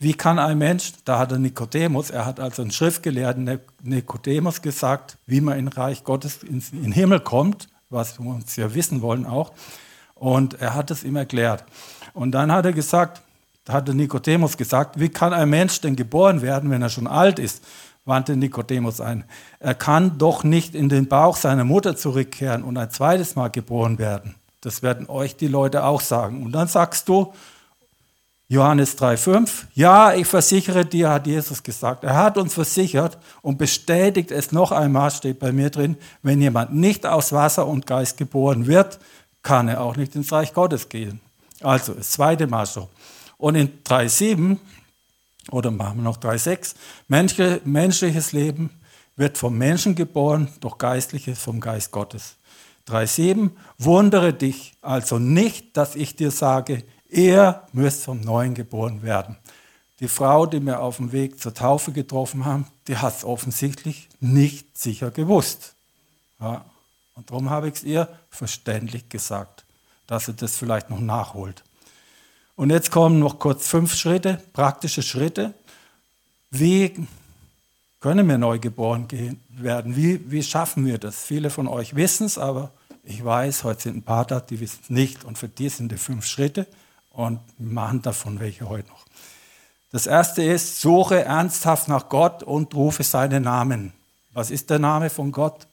wie 0.00 0.14
kann 0.14 0.38
ein 0.38 0.56
Mensch, 0.56 0.94
da 1.04 1.18
hat 1.18 1.30
er 1.30 1.38
Nikodemus, 1.38 2.08
er 2.08 2.24
hat 2.24 2.40
also 2.40 2.62
einen 2.62 2.70
Schriftgelehrten 2.70 3.60
Nikodemus 3.82 4.62
gesagt, 4.62 5.18
wie 5.26 5.42
man 5.42 5.58
in 5.58 5.68
Reich 5.68 6.04
Gottes 6.04 6.42
in 6.42 6.62
den 6.72 6.90
Himmel 6.90 7.20
kommt, 7.20 7.68
was 7.90 8.18
wir 8.18 8.26
uns 8.26 8.56
ja 8.56 8.74
wissen 8.74 9.02
wollen 9.02 9.26
auch. 9.26 9.52
Und 10.14 10.60
er 10.60 10.74
hat 10.74 10.90
es 10.90 11.04
ihm 11.04 11.16
erklärt. 11.16 11.64
Und 12.14 12.32
dann 12.32 12.50
hat 12.50 12.64
er 12.64 12.72
gesagt, 12.72 13.20
da 13.66 13.74
hatte 13.74 13.94
Nikodemus 13.94 14.56
gesagt, 14.56 14.98
wie 14.98 15.10
kann 15.10 15.34
ein 15.34 15.50
Mensch 15.50 15.82
denn 15.82 15.96
geboren 15.96 16.40
werden, 16.40 16.70
wenn 16.70 16.80
er 16.80 16.88
schon 16.88 17.06
alt 17.06 17.38
ist? 17.38 17.62
wandte 18.06 18.34
Nikodemus 18.36 19.02
ein. 19.02 19.24
Er 19.58 19.74
kann 19.74 20.16
doch 20.16 20.42
nicht 20.44 20.74
in 20.74 20.88
den 20.88 21.08
Bauch 21.08 21.36
seiner 21.36 21.64
Mutter 21.64 21.94
zurückkehren 21.94 22.64
und 22.64 22.78
ein 22.78 22.90
zweites 22.90 23.36
Mal 23.36 23.48
geboren 23.48 23.98
werden. 23.98 24.34
Das 24.62 24.82
werden 24.82 25.08
euch 25.10 25.36
die 25.36 25.46
Leute 25.46 25.84
auch 25.84 26.00
sagen. 26.00 26.42
Und 26.42 26.52
dann 26.52 26.68
sagst 26.68 27.08
du, 27.08 27.34
Johannes 28.50 28.98
3,5, 28.98 29.66
ja, 29.74 30.12
ich 30.12 30.26
versichere 30.26 30.84
dir, 30.84 31.10
hat 31.10 31.28
Jesus 31.28 31.62
gesagt. 31.62 32.02
Er 32.02 32.16
hat 32.16 32.36
uns 32.36 32.52
versichert 32.52 33.16
und 33.42 33.58
bestätigt 33.58 34.32
es 34.32 34.50
noch 34.50 34.72
einmal, 34.72 35.12
steht 35.12 35.38
bei 35.38 35.52
mir 35.52 35.70
drin, 35.70 35.96
wenn 36.24 36.42
jemand 36.42 36.74
nicht 36.74 37.06
aus 37.06 37.32
Wasser 37.32 37.68
und 37.68 37.86
Geist 37.86 38.16
geboren 38.16 38.66
wird, 38.66 38.98
kann 39.44 39.68
er 39.68 39.80
auch 39.80 39.94
nicht 39.94 40.16
ins 40.16 40.32
Reich 40.32 40.52
Gottes 40.52 40.88
gehen. 40.88 41.20
Also 41.60 41.94
das 41.94 42.10
zweite 42.10 42.48
Mal 42.48 42.66
so. 42.66 42.88
Und 43.38 43.54
in 43.54 43.84
3,7, 43.84 44.56
oder 45.52 45.70
machen 45.70 45.98
wir 45.98 46.02
noch 46.02 46.16
3,6, 46.16 46.74
menschliches 47.64 48.32
Leben 48.32 48.70
wird 49.14 49.38
vom 49.38 49.56
Menschen 49.56 49.94
geboren, 49.94 50.48
doch 50.58 50.76
geistliches 50.76 51.38
vom 51.38 51.60
Geist 51.60 51.92
Gottes. 51.92 52.34
3,7, 52.88 53.50
wundere 53.78 54.32
dich 54.32 54.72
also 54.82 55.20
nicht, 55.20 55.76
dass 55.76 55.94
ich 55.94 56.16
dir 56.16 56.32
sage, 56.32 56.82
ihr 57.10 57.62
müsst 57.72 58.04
vom 58.04 58.20
Neuen 58.20 58.54
geboren 58.54 59.02
werden. 59.02 59.36
Die 60.00 60.08
Frau, 60.08 60.46
die 60.46 60.64
wir 60.64 60.80
auf 60.80 60.96
dem 60.96 61.12
Weg 61.12 61.38
zur 61.40 61.52
Taufe 61.52 61.92
getroffen 61.92 62.44
haben, 62.44 62.66
die 62.88 62.96
hat 62.96 63.18
es 63.18 63.24
offensichtlich 63.24 64.08
nicht 64.18 64.78
sicher 64.78 65.10
gewusst. 65.10 65.74
Ja, 66.40 66.64
und 67.14 67.28
darum 67.30 67.50
habe 67.50 67.68
ich 67.68 67.74
es 67.74 67.82
ihr 67.82 68.08
verständlich 68.30 69.08
gesagt, 69.10 69.64
dass 70.06 70.26
sie 70.26 70.34
das 70.34 70.56
vielleicht 70.56 70.88
noch 70.88 71.00
nachholt. 71.00 71.62
Und 72.56 72.70
jetzt 72.70 72.90
kommen 72.90 73.18
noch 73.18 73.38
kurz 73.38 73.68
fünf 73.68 73.94
Schritte, 73.94 74.42
praktische 74.52 75.02
Schritte. 75.02 75.52
Wie 76.50 77.06
können 78.00 78.26
wir 78.26 78.38
neu 78.38 78.58
geboren 78.58 79.06
werden? 79.50 79.96
Wie, 79.96 80.30
wie 80.30 80.42
schaffen 80.42 80.86
wir 80.86 80.96
das? 80.96 81.22
Viele 81.22 81.50
von 81.50 81.68
euch 81.68 81.94
wissen 81.94 82.26
es, 82.26 82.38
aber 82.38 82.70
ich 83.04 83.22
weiß, 83.22 83.64
heute 83.64 83.82
sind 83.82 83.96
ein 83.98 84.02
paar 84.02 84.24
da, 84.24 84.40
die 84.40 84.60
wissen 84.60 84.80
es 84.82 84.90
nicht. 84.90 85.24
Und 85.24 85.36
für 85.36 85.48
die 85.48 85.68
sind 85.68 85.92
die 85.92 85.98
fünf 85.98 86.24
Schritte 86.24 86.66
und 87.10 87.40
machen 87.58 88.02
davon 88.02 88.40
welche 88.40 88.68
heute 88.68 88.88
noch. 88.88 89.04
Das 89.92 90.06
erste 90.06 90.42
ist, 90.42 90.80
suche 90.80 91.24
ernsthaft 91.24 91.88
nach 91.88 92.08
Gott 92.08 92.42
und 92.42 92.74
rufe 92.74 93.02
seinen 93.02 93.42
Namen. 93.42 93.92
Was 94.32 94.50
ist 94.50 94.70
der 94.70 94.78
Name 94.78 95.10
von 95.10 95.32
Gott? 95.32 95.66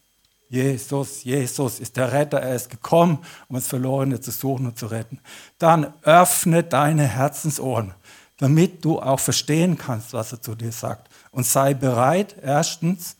Jesus, 0.49 1.23
Jesus 1.23 1.79
ist 1.79 1.97
der 1.97 2.11
Retter, 2.11 2.39
er 2.39 2.55
ist 2.55 2.69
gekommen, 2.69 3.19
um 3.49 3.55
das 3.55 3.67
Verlorene 3.67 4.19
zu 4.21 4.31
suchen 4.31 4.65
und 4.65 4.79
zu 4.79 4.87
retten. 4.87 5.19
Dann 5.59 5.93
öffne 6.03 6.63
deine 6.63 7.03
Herzensohren, 7.03 7.93
damit 8.37 8.83
du 8.83 8.99
auch 8.99 9.19
verstehen 9.19 9.77
kannst, 9.77 10.13
was 10.13 10.31
er 10.31 10.41
zu 10.41 10.55
dir 10.55 10.71
sagt. 10.71 11.09
Und 11.31 11.45
sei 11.45 11.73
bereit, 11.73 12.35
erstens, 12.41 13.17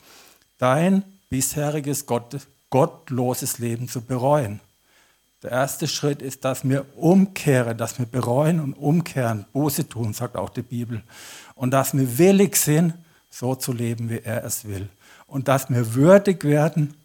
dein 0.57 1.03
bisheriges 1.29 2.05
Gott, 2.05 2.47
gottloses 2.69 3.59
Leben 3.59 3.87
zu 3.89 4.01
bereuen. 4.01 4.61
Der 5.43 5.51
erste 5.51 5.87
Schritt 5.87 6.23
ist, 6.23 6.45
dass 6.45 6.67
wir 6.67 6.85
umkehren, 6.95 7.77
dass 7.77 7.99
wir 7.99 8.07
bereuen 8.07 8.59
und 8.59 8.73
umkehren, 8.73 9.45
Buße 9.53 9.87
tun, 9.87 10.13
sagt 10.13 10.35
auch 10.35 10.49
die 10.49 10.63
Bibel. 10.63 11.03
Und 11.53 11.71
dass 11.71 11.95
wir 11.95 12.17
willig 12.17 12.55
sind, 12.55 12.95
so 13.29 13.53
zu 13.53 13.71
leben, 13.71 14.09
wie 14.09 14.19
er 14.19 14.43
es 14.43 14.65
will. 14.65 14.89
Und 15.27 15.47
dass 15.47 15.69
wir 15.69 15.93
würdig 15.93 16.43
werden, 16.43 16.95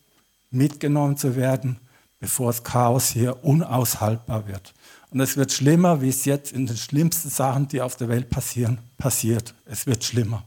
mitgenommen 0.51 1.19
zu 1.19 1.37
werden, 1.37 1.79
bevor 2.21 2.47
das 2.47 2.65
Chaos 2.65 3.09
hier 3.11 3.45
unaushaltbar 3.45 4.47
wird. 4.47 4.73
Und 5.11 5.21
es 5.21 5.37
wird 5.37 5.53
schlimmer, 5.53 6.01
wie 6.01 6.09
es 6.09 6.25
jetzt 6.25 6.53
in 6.53 6.67
den 6.67 6.77
schlimmsten 6.79 7.29
Sachen, 7.29 7.69
die 7.69 7.83
auf 7.83 7.97
der 7.97 8.09
Welt 8.09 8.31
passieren, 8.31 8.79
passiert. 8.97 9.55
Es 9.67 9.87
wird 9.87 10.05
schlimmer. 10.05 10.45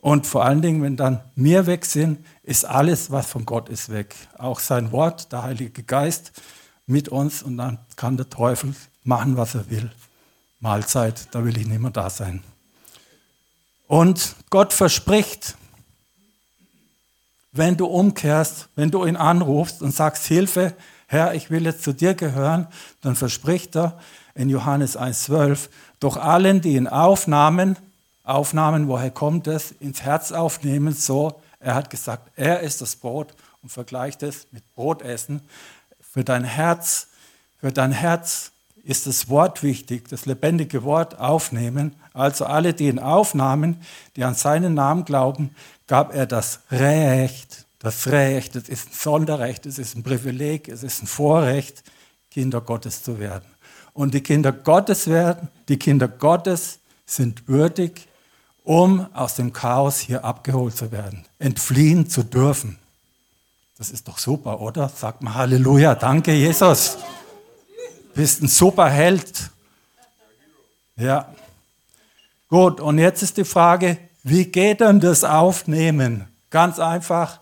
Und 0.00 0.26
vor 0.26 0.44
allen 0.44 0.62
Dingen, 0.62 0.82
wenn 0.82 0.96
dann 0.96 1.20
wir 1.36 1.66
weg 1.66 1.84
sind, 1.84 2.26
ist 2.42 2.64
alles, 2.64 3.12
was 3.12 3.26
von 3.26 3.46
Gott 3.46 3.68
ist, 3.68 3.90
weg. 3.90 4.16
Auch 4.36 4.58
sein 4.58 4.90
Wort, 4.90 5.30
der 5.32 5.44
Heilige 5.44 5.84
Geist 5.84 6.32
mit 6.86 7.08
uns 7.08 7.42
und 7.42 7.56
dann 7.56 7.78
kann 7.96 8.16
der 8.16 8.28
Teufel 8.28 8.74
machen, 9.02 9.36
was 9.36 9.54
er 9.54 9.70
will. 9.70 9.90
Mahlzeit, 10.60 11.28
da 11.32 11.44
will 11.44 11.56
ich 11.56 11.66
nicht 11.66 11.80
mehr 11.80 11.90
da 11.90 12.10
sein. 12.10 12.42
Und 13.86 14.34
Gott 14.50 14.72
verspricht, 14.72 15.56
wenn 17.52 17.76
du 17.76 17.86
umkehrst, 17.86 18.68
wenn 18.74 18.90
du 18.90 19.04
ihn 19.04 19.16
anrufst 19.16 19.82
und 19.82 19.94
sagst, 19.94 20.26
Hilfe, 20.26 20.74
Herr, 21.06 21.34
ich 21.34 21.50
will 21.50 21.64
jetzt 21.64 21.84
zu 21.84 21.92
dir 21.92 22.14
gehören, 22.14 22.66
dann 23.02 23.14
verspricht 23.14 23.76
er 23.76 23.98
in 24.34 24.48
Johannes 24.48 24.98
1,12, 24.98 25.68
doch 26.00 26.16
allen, 26.16 26.60
die 26.60 26.74
ihn 26.74 26.88
aufnahmen, 26.88 27.76
aufnahmen, 28.24 28.88
woher 28.88 29.10
kommt 29.10 29.46
es, 29.46 29.70
ins 29.70 30.02
Herz 30.02 30.32
aufnehmen, 30.32 30.92
so, 30.92 31.40
er 31.60 31.74
hat 31.74 31.90
gesagt, 31.90 32.30
er 32.36 32.60
ist 32.60 32.80
das 32.80 32.96
Brot 32.96 33.34
und 33.62 33.70
vergleicht 33.70 34.22
es 34.22 34.46
mit 34.50 34.62
Brotessen. 34.74 35.40
Für 36.14 36.22
dein 36.22 36.44
Herz, 36.44 37.08
für 37.58 37.72
dein 37.72 37.90
Herz 37.90 38.52
ist 38.84 39.08
das 39.08 39.28
Wort 39.28 39.64
wichtig, 39.64 40.08
das 40.08 40.26
lebendige 40.26 40.84
Wort 40.84 41.18
aufnehmen. 41.18 41.96
Also 42.12 42.46
alle, 42.46 42.72
die 42.72 42.86
ihn 42.86 43.00
aufnahmen, 43.00 43.80
die 44.14 44.22
an 44.22 44.36
seinen 44.36 44.74
Namen 44.74 45.04
glauben, 45.04 45.56
gab 45.88 46.14
er 46.14 46.26
das 46.26 46.60
Recht, 46.70 47.66
das 47.80 48.06
Recht, 48.06 48.54
es 48.54 48.68
ist 48.68 48.90
ein 48.90 48.92
Sonderrecht, 48.92 49.66
es 49.66 49.76
ist 49.80 49.96
ein 49.96 50.04
Privileg, 50.04 50.68
es 50.68 50.84
ist 50.84 51.02
ein 51.02 51.08
Vorrecht, 51.08 51.82
Kinder 52.30 52.60
Gottes 52.60 53.02
zu 53.02 53.18
werden. 53.18 53.46
Und 53.92 54.14
die 54.14 54.20
Kinder 54.20 54.52
Gottes 54.52 55.08
werden, 55.08 55.48
die 55.68 55.80
Kinder 55.80 56.06
Gottes 56.06 56.78
sind 57.06 57.48
würdig, 57.48 58.06
um 58.62 59.12
aus 59.14 59.34
dem 59.34 59.52
Chaos 59.52 59.98
hier 59.98 60.24
abgeholt 60.24 60.76
zu 60.76 60.92
werden, 60.92 61.24
entfliehen 61.40 62.08
zu 62.08 62.22
dürfen. 62.22 62.78
Das 63.76 63.90
ist 63.90 64.06
doch 64.08 64.18
super, 64.18 64.60
oder? 64.60 64.88
Sagt 64.88 65.22
mal 65.22 65.34
Halleluja, 65.34 65.94
danke 65.94 66.32
Jesus 66.32 66.96
bist 68.14 68.42
ein 68.42 68.48
super 68.48 68.88
Held. 68.88 69.50
Ja. 70.96 71.28
Gut, 72.48 72.80
und 72.80 72.98
jetzt 72.98 73.22
ist 73.22 73.36
die 73.36 73.44
Frage, 73.44 73.98
wie 74.22 74.46
geht 74.46 74.80
denn 74.80 75.00
das 75.00 75.24
Aufnehmen? 75.24 76.26
Ganz 76.50 76.78
einfach, 76.78 77.40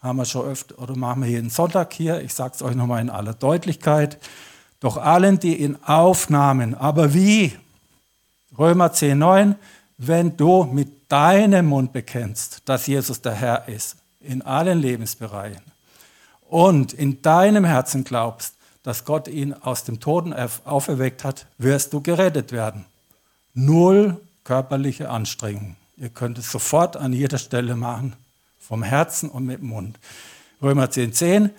haben 0.00 0.16
wir 0.16 0.24
schon 0.24 0.46
öfter 0.46 0.78
oder 0.78 0.96
machen 0.96 1.22
wir 1.22 1.28
jeden 1.28 1.50
Sonntag 1.50 1.92
hier. 1.92 2.22
Ich 2.22 2.32
sage 2.32 2.54
es 2.54 2.62
euch 2.62 2.74
nochmal 2.74 3.00
in 3.00 3.10
aller 3.10 3.34
Deutlichkeit. 3.34 4.18
Doch 4.80 4.96
allen, 4.96 5.38
die 5.38 5.56
ihn 5.56 5.76
aufnahmen, 5.84 6.74
aber 6.74 7.12
wie? 7.14 7.56
Römer 8.56 8.92
10, 8.92 9.18
9, 9.18 9.54
wenn 9.98 10.36
du 10.36 10.64
mit 10.64 11.10
deinem 11.10 11.66
Mund 11.66 11.92
bekennst, 11.92 12.62
dass 12.64 12.86
Jesus 12.86 13.20
der 13.20 13.32
Herr 13.32 13.68
ist, 13.68 13.96
in 14.20 14.42
allen 14.42 14.80
Lebensbereichen, 14.80 15.62
und 16.52 16.92
in 16.92 17.22
deinem 17.22 17.64
Herzen 17.64 18.04
glaubst, 18.04 18.56
dass 18.82 19.06
Gott 19.06 19.26
ihn 19.26 19.54
aus 19.54 19.84
dem 19.84 20.00
Toten 20.00 20.34
auferweckt 20.34 21.24
hat, 21.24 21.46
wirst 21.56 21.94
du 21.94 22.02
gerettet 22.02 22.52
werden. 22.52 22.84
Null 23.54 24.20
körperliche 24.44 25.08
Anstrengung. 25.08 25.76
Ihr 25.96 26.10
könnt 26.10 26.36
es 26.36 26.52
sofort 26.52 26.98
an 26.98 27.14
jeder 27.14 27.38
Stelle 27.38 27.74
machen, 27.74 28.16
vom 28.60 28.82
Herzen 28.82 29.30
und 29.30 29.46
mit 29.46 29.60
dem 29.60 29.68
Mund. 29.68 29.98
Römer 30.60 30.90
10, 30.90 31.14
10. 31.14 31.50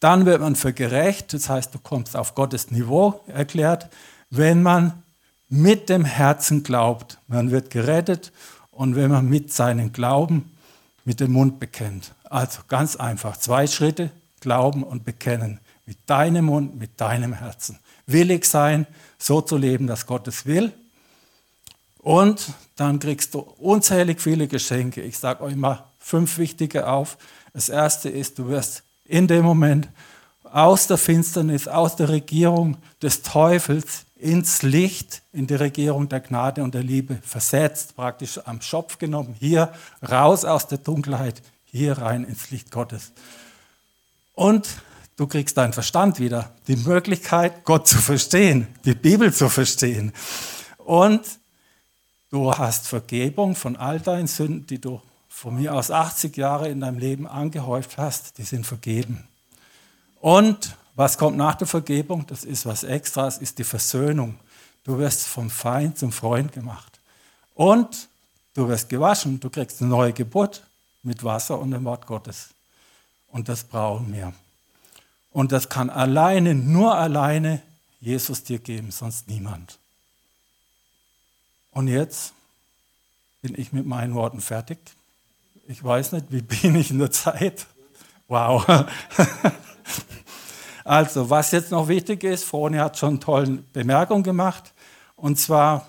Dann 0.00 0.26
wird 0.26 0.42
man 0.42 0.54
für 0.54 0.74
gerecht, 0.74 1.32
das 1.32 1.48
heißt, 1.48 1.74
du 1.74 1.78
kommst 1.78 2.14
auf 2.14 2.34
Gottes 2.34 2.70
Niveau 2.70 3.22
erklärt, 3.28 3.88
wenn 4.28 4.62
man 4.62 5.02
mit 5.48 5.88
dem 5.88 6.04
Herzen 6.04 6.62
glaubt. 6.62 7.16
Man 7.26 7.52
wird 7.52 7.70
gerettet 7.70 8.32
und 8.70 8.96
wenn 8.96 9.10
man 9.10 9.30
mit 9.30 9.50
seinem 9.50 9.94
Glauben 9.94 10.54
mit 11.06 11.20
dem 11.20 11.32
Mund 11.32 11.58
bekennt. 11.58 12.12
Also 12.24 12.60
ganz 12.68 12.96
einfach, 12.96 13.38
zwei 13.38 13.66
Schritte, 13.66 14.10
glauben 14.42 14.82
und 14.82 15.04
bekennen 15.04 15.60
mit 15.86 15.98
deinem 16.06 16.46
Mund, 16.46 16.78
mit 16.78 17.00
deinem 17.00 17.32
Herzen. 17.32 17.78
Willig 18.06 18.44
sein, 18.44 18.86
so 19.16 19.40
zu 19.40 19.56
leben, 19.56 19.86
dass 19.86 20.06
Gott 20.06 20.28
es 20.28 20.44
will. 20.44 20.72
Und 21.98 22.52
dann 22.76 22.98
kriegst 22.98 23.32
du 23.32 23.38
unzählig 23.38 24.20
viele 24.20 24.48
Geschenke. 24.48 25.00
Ich 25.00 25.18
sage 25.18 25.42
euch 25.44 25.56
mal 25.56 25.84
fünf 25.98 26.36
wichtige 26.38 26.88
auf. 26.88 27.16
Das 27.54 27.68
erste 27.68 28.08
ist, 28.08 28.38
du 28.38 28.48
wirst 28.48 28.82
in 29.04 29.28
dem 29.28 29.44
Moment 29.44 29.88
aus 30.42 30.86
der 30.86 30.98
Finsternis, 30.98 31.68
aus 31.68 31.96
der 31.96 32.08
Regierung 32.08 32.76
des 33.00 33.22
Teufels 33.22 34.04
ins 34.16 34.62
Licht, 34.62 35.22
in 35.32 35.46
die 35.46 35.54
Regierung 35.54 36.08
der 36.08 36.20
Gnade 36.20 36.62
und 36.62 36.74
der 36.74 36.82
Liebe 36.82 37.18
versetzt, 37.22 37.96
praktisch 37.96 38.38
am 38.44 38.60
Schopf 38.60 38.98
genommen, 38.98 39.34
hier 39.38 39.72
raus 40.08 40.44
aus 40.44 40.68
der 40.68 40.78
Dunkelheit, 40.78 41.42
hier 41.64 41.98
rein 41.98 42.24
ins 42.24 42.50
Licht 42.50 42.70
Gottes. 42.70 43.12
Und 44.34 44.68
Du 45.16 45.26
kriegst 45.26 45.58
deinen 45.58 45.74
Verstand 45.74 46.18
wieder, 46.18 46.52
die 46.66 46.76
Möglichkeit, 46.76 47.64
Gott 47.64 47.86
zu 47.86 47.98
verstehen, 47.98 48.66
die 48.84 48.94
Bibel 48.94 49.32
zu 49.32 49.48
verstehen. 49.50 50.12
Und 50.78 51.20
du 52.30 52.52
hast 52.52 52.88
Vergebung 52.88 53.54
von 53.54 53.76
all 53.76 54.00
deinen 54.00 54.26
Sünden, 54.26 54.66
die 54.66 54.80
du 54.80 55.02
von 55.28 55.56
mir 55.56 55.74
aus 55.74 55.90
80 55.90 56.36
Jahre 56.36 56.70
in 56.70 56.80
deinem 56.80 56.98
Leben 56.98 57.26
angehäuft 57.26 57.98
hast, 57.98 58.38
die 58.38 58.42
sind 58.42 58.66
vergeben. 58.66 59.28
Und 60.20 60.76
was 60.94 61.18
kommt 61.18 61.36
nach 61.36 61.54
der 61.56 61.66
Vergebung? 61.66 62.26
Das 62.26 62.44
ist 62.44 62.64
was 62.64 62.82
Extras, 62.82 63.38
ist 63.38 63.58
die 63.58 63.64
Versöhnung. 63.64 64.38
Du 64.82 64.98
wirst 64.98 65.26
vom 65.26 65.50
Feind 65.50 65.98
zum 65.98 66.10
Freund 66.10 66.52
gemacht. 66.52 67.00
Und 67.54 68.08
du 68.54 68.66
wirst 68.66 68.88
gewaschen, 68.88 69.38
du 69.40 69.50
kriegst 69.50 69.82
eine 69.82 69.90
neue 69.90 70.12
Geburt 70.12 70.66
mit 71.02 71.22
Wasser 71.22 71.58
und 71.58 71.70
dem 71.70 71.84
Wort 71.84 72.06
Gottes. 72.06 72.48
Und 73.32 73.48
das 73.48 73.64
brauchen 73.64 74.12
wir. 74.12 74.32
Und 75.32 75.50
das 75.50 75.68
kann 75.68 75.90
alleine, 75.90 76.54
nur 76.54 76.94
alleine 76.94 77.62
Jesus 78.00 78.44
dir 78.44 78.58
geben, 78.58 78.90
sonst 78.90 79.26
niemand. 79.26 79.78
Und 81.72 81.88
jetzt 81.88 82.34
bin 83.40 83.58
ich 83.58 83.72
mit 83.72 83.86
meinen 83.86 84.14
Worten 84.14 84.40
fertig. 84.40 84.78
Ich 85.66 85.82
weiß 85.82 86.12
nicht, 86.12 86.26
wie 86.30 86.42
bin 86.42 86.76
ich 86.76 86.90
in 86.90 86.98
der 86.98 87.10
Zeit? 87.10 87.66
Wow. 88.28 88.64
Also, 90.84 91.30
was 91.30 91.52
jetzt 91.52 91.70
noch 91.70 91.86
wichtig 91.86 92.24
ist, 92.24 92.42
Froni 92.42 92.78
hat 92.78 92.98
schon 92.98 93.10
eine 93.10 93.20
tolle 93.20 93.46
Bemerkung 93.72 94.24
gemacht. 94.24 94.72
Und 95.14 95.38
zwar, 95.38 95.86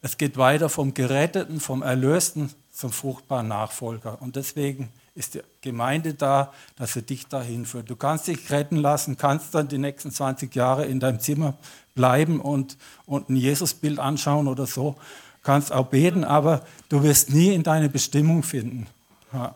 es 0.00 0.16
geht 0.16 0.38
weiter 0.38 0.70
vom 0.70 0.94
Geretteten, 0.94 1.60
vom 1.60 1.82
Erlösten 1.82 2.54
zum 2.72 2.90
fruchtbaren 2.90 3.48
Nachfolger. 3.48 4.22
Und 4.22 4.36
deswegen 4.36 4.88
ist 5.14 5.34
die 5.34 5.42
Gemeinde 5.60 6.14
da, 6.14 6.52
dass 6.76 6.94
sie 6.94 7.02
dich 7.02 7.26
dahin 7.26 7.66
führt. 7.66 7.90
Du 7.90 7.96
kannst 7.96 8.28
dich 8.28 8.50
retten 8.50 8.76
lassen, 8.76 9.16
kannst 9.16 9.54
dann 9.54 9.68
die 9.68 9.78
nächsten 9.78 10.10
20 10.10 10.54
Jahre 10.54 10.86
in 10.86 11.00
deinem 11.00 11.20
Zimmer 11.20 11.54
bleiben 11.94 12.40
und, 12.40 12.78
und 13.04 13.28
ein 13.28 13.36
Jesusbild 13.36 13.98
anschauen 13.98 14.48
oder 14.48 14.66
so. 14.66 14.96
Kannst 15.42 15.72
auch 15.72 15.88
beten, 15.88 16.24
aber 16.24 16.62
du 16.88 17.02
wirst 17.02 17.30
nie 17.30 17.52
in 17.52 17.62
deine 17.62 17.88
Bestimmung 17.88 18.42
finden. 18.42 18.86
Ja. 19.32 19.54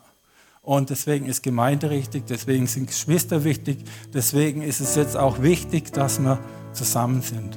Und 0.62 0.90
deswegen 0.90 1.26
ist 1.26 1.44
Gemeinde 1.44 1.90
richtig, 1.90 2.26
deswegen 2.26 2.66
sind 2.66 2.88
Geschwister 2.88 3.44
wichtig, 3.44 3.84
deswegen 4.12 4.62
ist 4.62 4.80
es 4.80 4.96
jetzt 4.96 5.16
auch 5.16 5.40
wichtig, 5.40 5.92
dass 5.92 6.18
wir 6.18 6.40
zusammen 6.72 7.22
sind. 7.22 7.56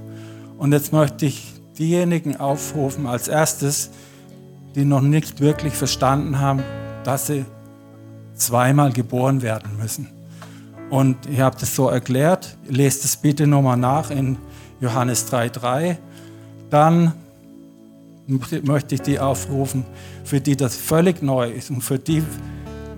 Und 0.60 0.74
jetzt 0.74 0.94
möchte 0.94 1.26
ich 1.26 1.56
diejenigen 1.80 2.38
aufrufen 2.38 3.08
als 3.08 3.28
erstes, 3.28 3.90
die 4.76 4.86
noch 4.86 5.02
nicht 5.02 5.40
wirklich 5.40 5.74
verstanden 5.74 6.40
haben, 6.40 6.62
dass 7.04 7.26
sie 7.26 7.46
zweimal 8.40 8.92
geboren 8.92 9.42
werden 9.42 9.78
müssen. 9.78 10.08
Und 10.90 11.18
ich 11.30 11.40
habe 11.40 11.56
das 11.60 11.76
so 11.76 11.88
erklärt. 11.88 12.58
Lest 12.68 13.06
es 13.06 13.16
bitte 13.18 13.46
nochmal 13.46 13.78
nach 13.78 14.10
in 14.10 14.38
Johannes 14.82 15.32
3,3. 15.32 15.98
Dann 16.70 17.14
möchte 18.64 18.96
ich 18.96 19.02
die 19.02 19.20
aufrufen, 19.20 19.86
für 20.24 20.40
die 20.40 20.56
das 20.56 20.76
völlig 20.76 21.22
neu 21.22 21.50
ist 21.50 21.70
und 21.70 21.82
für 21.82 22.00
die, 22.00 22.24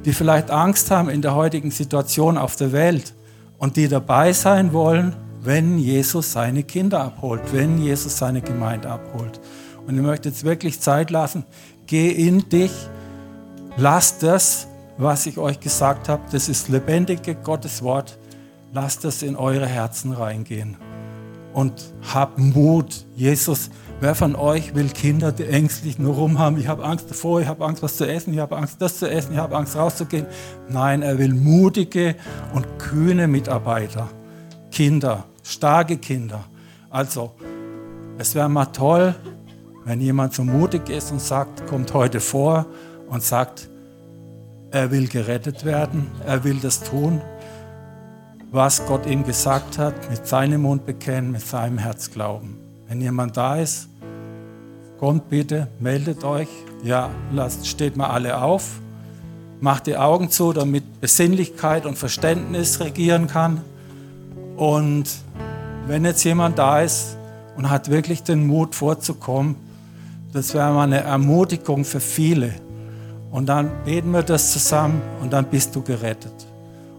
die 0.06 0.14
vielleicht 0.14 0.52
Angst 0.52 0.92
haben 0.92 1.10
in 1.10 1.22
der 1.22 1.36
heutigen 1.36 1.72
Situation 1.72 2.38
auf 2.38 2.56
der 2.56 2.72
Welt 2.72 3.14
und 3.58 3.78
die 3.78 3.88
dabei 3.88 4.34
sein 4.34 4.74
wollen, 4.74 5.16
wenn 5.42 5.78
Jesus 5.78 6.34
seine 6.34 6.64
Kinder 6.64 7.02
abholt, 7.02 7.42
wenn 7.52 7.78
Jesus 7.82 8.18
seine 8.18 8.42
Gemeinde 8.42 8.90
abholt. 8.90 9.40
Und 9.88 9.96
ich 9.96 10.02
möchte 10.02 10.30
jetzt 10.30 10.44
wirklich 10.44 10.80
Zeit 10.80 11.10
lassen, 11.10 11.46
geh 11.88 12.10
in 12.10 12.48
dich, 12.50 12.72
lass 13.78 14.20
das 14.20 14.68
was 15.02 15.26
ich 15.26 15.40
euch 15.40 15.60
gesagt 15.60 16.10
habe, 16.10 16.22
das 16.32 16.48
ist 16.48 16.70
lebendige 16.70 17.34
Gottes 17.34 17.82
Wort. 17.82 18.20
Lasst 18.72 19.04
es 19.04 19.24
in 19.24 19.36
eure 19.36 19.66
Herzen 19.66 20.14
reingehen. 20.14 20.78
Und 21.54 21.74
habt 22.14 22.38
Mut. 22.38 23.08
Jesus, 23.16 23.72
wer 24.00 24.14
von 24.14 24.36
euch 24.36 24.76
will 24.76 24.90
Kinder, 24.90 25.32
die 25.32 25.46
ängstlich 25.46 25.98
nur 25.98 26.14
rumhaben? 26.14 26.60
Ich 26.60 26.68
habe 26.68 26.86
Angst 26.86 27.10
davor, 27.10 27.42
ich 27.42 27.48
habe 27.48 27.66
Angst, 27.66 27.82
was 27.82 27.98
zu 27.98 28.08
essen, 28.08 28.32
ich 28.34 28.40
habe 28.40 28.56
Angst, 28.56 28.80
das 28.80 29.00
zu 29.00 29.10
essen, 29.10 29.34
ich 29.34 29.40
habe 29.40 29.58
Angst, 29.58 29.76
rauszugehen. 29.76 30.28
Nein, 30.70 31.02
er 31.02 31.18
will 31.18 31.34
mutige 31.34 32.16
und 32.54 32.68
kühne 32.78 33.28
Mitarbeiter. 33.28 34.08
Kinder, 34.70 35.26
starke 35.42 35.98
Kinder. 35.98 36.46
Also, 36.92 37.32
es 38.20 38.36
wäre 38.36 38.50
mal 38.50 38.68
toll, 38.68 39.16
wenn 39.84 40.00
jemand 40.00 40.36
so 40.36 40.44
mutig 40.44 40.90
ist 40.90 41.12
und 41.12 41.20
sagt, 41.20 41.66
kommt 41.66 41.92
heute 41.96 42.20
vor 42.20 42.68
und 43.10 43.24
sagt, 43.24 43.71
er 44.72 44.90
will 44.92 45.08
gerettet 45.08 45.66
werden, 45.66 46.08
er 46.26 46.44
will 46.44 46.60
das 46.62 46.82
tun, 46.82 47.22
was 48.52 48.86
Gott 48.86 49.06
ihm 49.06 49.24
gesagt 49.24 49.78
hat, 49.78 50.10
mit 50.10 50.26
seinem 50.26 50.64
Mund 50.64 50.86
bekennen, 50.86 51.32
mit 51.32 51.46
seinem 51.46 51.78
Herz 51.78 52.12
glauben. 52.12 52.58
Wenn 52.88 53.02
jemand 53.02 53.38
da 53.38 53.58
ist, 53.58 53.90
kommt 55.00 55.30
bitte, 55.30 55.68
meldet 55.80 56.24
euch. 56.24 56.50
Ja, 56.84 57.10
lasst, 57.32 57.68
steht 57.68 57.96
mal 57.96 58.10
alle 58.10 58.42
auf, 58.42 58.82
macht 59.60 59.88
die 59.88 59.98
Augen 59.98 60.30
zu, 60.30 60.54
damit 60.54 61.02
Besinnlichkeit 61.02 61.86
und 61.86 61.98
Verständnis 61.98 62.80
regieren 62.80 63.28
kann. 63.28 63.62
Und 64.58 65.06
wenn 65.88 66.06
jetzt 66.06 66.24
jemand 66.24 66.60
da 66.60 66.82
ist 66.82 67.18
und 67.56 67.70
hat 67.70 67.90
wirklich 67.90 68.24
den 68.24 68.48
Mut 68.48 68.76
vorzukommen, 68.76 69.56
das 70.34 70.54
wäre 70.54 70.72
mal 70.72 70.84
eine 70.84 71.02
Ermutigung 71.02 71.84
für 71.84 72.00
viele. 72.00 72.54
Und 73.32 73.48
dann 73.48 73.72
beten 73.86 74.12
wir 74.12 74.24
das 74.24 74.52
zusammen 74.52 75.02
und 75.22 75.32
dann 75.32 75.46
bist 75.46 75.76
du 75.76 75.82
gerettet. 75.82 76.34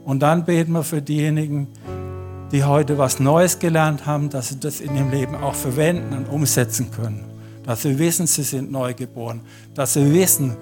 Und 0.04 0.20
dann 0.20 0.44
beten 0.44 0.72
wir 0.72 0.82
für 0.82 1.02
diejenigen, 1.02 1.68
die 2.50 2.64
heute 2.64 2.98
was 2.98 3.20
Neues 3.20 3.58
gelernt 3.58 4.06
haben, 4.06 4.30
dass 4.30 4.48
sie 4.48 4.58
das 4.58 4.80
in 4.80 4.96
ihrem 4.96 5.10
Leben 5.10 5.34
auch 5.36 5.54
verwenden 5.54 6.14
und 6.14 6.28
umsetzen 6.28 6.90
können. 6.90 7.24
Dass 7.64 7.82
sie 7.82 7.98
wissen, 7.98 8.26
sie 8.26 8.42
sind 8.42 8.72
neu 8.72 8.94
geboren. 8.94 9.42
Dass 9.74 9.92
sie 9.94 10.12
wissen, 10.12 10.56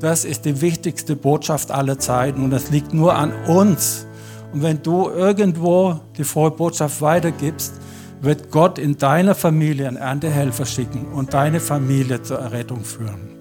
das 0.00 0.24
ist 0.24 0.44
die 0.44 0.60
wichtigste 0.60 1.16
Botschaft 1.16 1.70
aller 1.70 1.98
Zeiten 1.98 2.42
und 2.44 2.50
das 2.50 2.70
liegt 2.70 2.92
nur 2.92 3.14
an 3.14 3.32
uns. 3.46 4.06
Und 4.52 4.62
wenn 4.62 4.82
du 4.82 5.08
irgendwo 5.08 6.00
die 6.18 6.24
frohe 6.24 6.50
Botschaft 6.50 7.00
weitergibst, 7.00 7.74
wird 8.20 8.50
Gott 8.50 8.78
in 8.78 8.96
deiner 8.98 9.34
Familie 9.34 9.88
einen 9.88 9.96
Erntehelfer 9.96 10.66
schicken 10.66 11.06
und 11.12 11.34
deine 11.34 11.60
Familie 11.60 12.22
zur 12.22 12.38
Errettung 12.38 12.84
führen. 12.84 13.33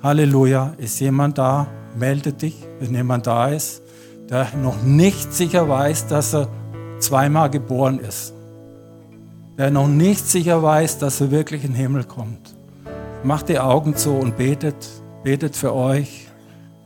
Halleluja, 0.00 0.74
ist 0.78 1.00
jemand 1.00 1.38
da? 1.38 1.66
Melde 1.96 2.32
dich, 2.32 2.56
wenn 2.78 2.94
jemand 2.94 3.26
da 3.26 3.48
ist, 3.48 3.82
der 4.30 4.46
noch 4.62 4.80
nicht 4.84 5.34
sicher 5.34 5.68
weiß, 5.68 6.06
dass 6.06 6.34
er 6.34 6.48
zweimal 7.00 7.50
geboren 7.50 7.98
ist. 7.98 8.32
Der 9.56 9.72
noch 9.72 9.88
nicht 9.88 10.24
sicher 10.24 10.62
weiß, 10.62 10.98
dass 10.98 11.20
er 11.20 11.32
wirklich 11.32 11.64
in 11.64 11.72
den 11.72 11.80
Himmel 11.80 12.04
kommt. 12.04 12.54
Macht 13.24 13.48
die 13.48 13.58
Augen 13.58 13.96
zu 13.96 14.12
und 14.12 14.36
betet, 14.36 14.76
betet 15.24 15.56
für 15.56 15.74
euch. 15.74 16.28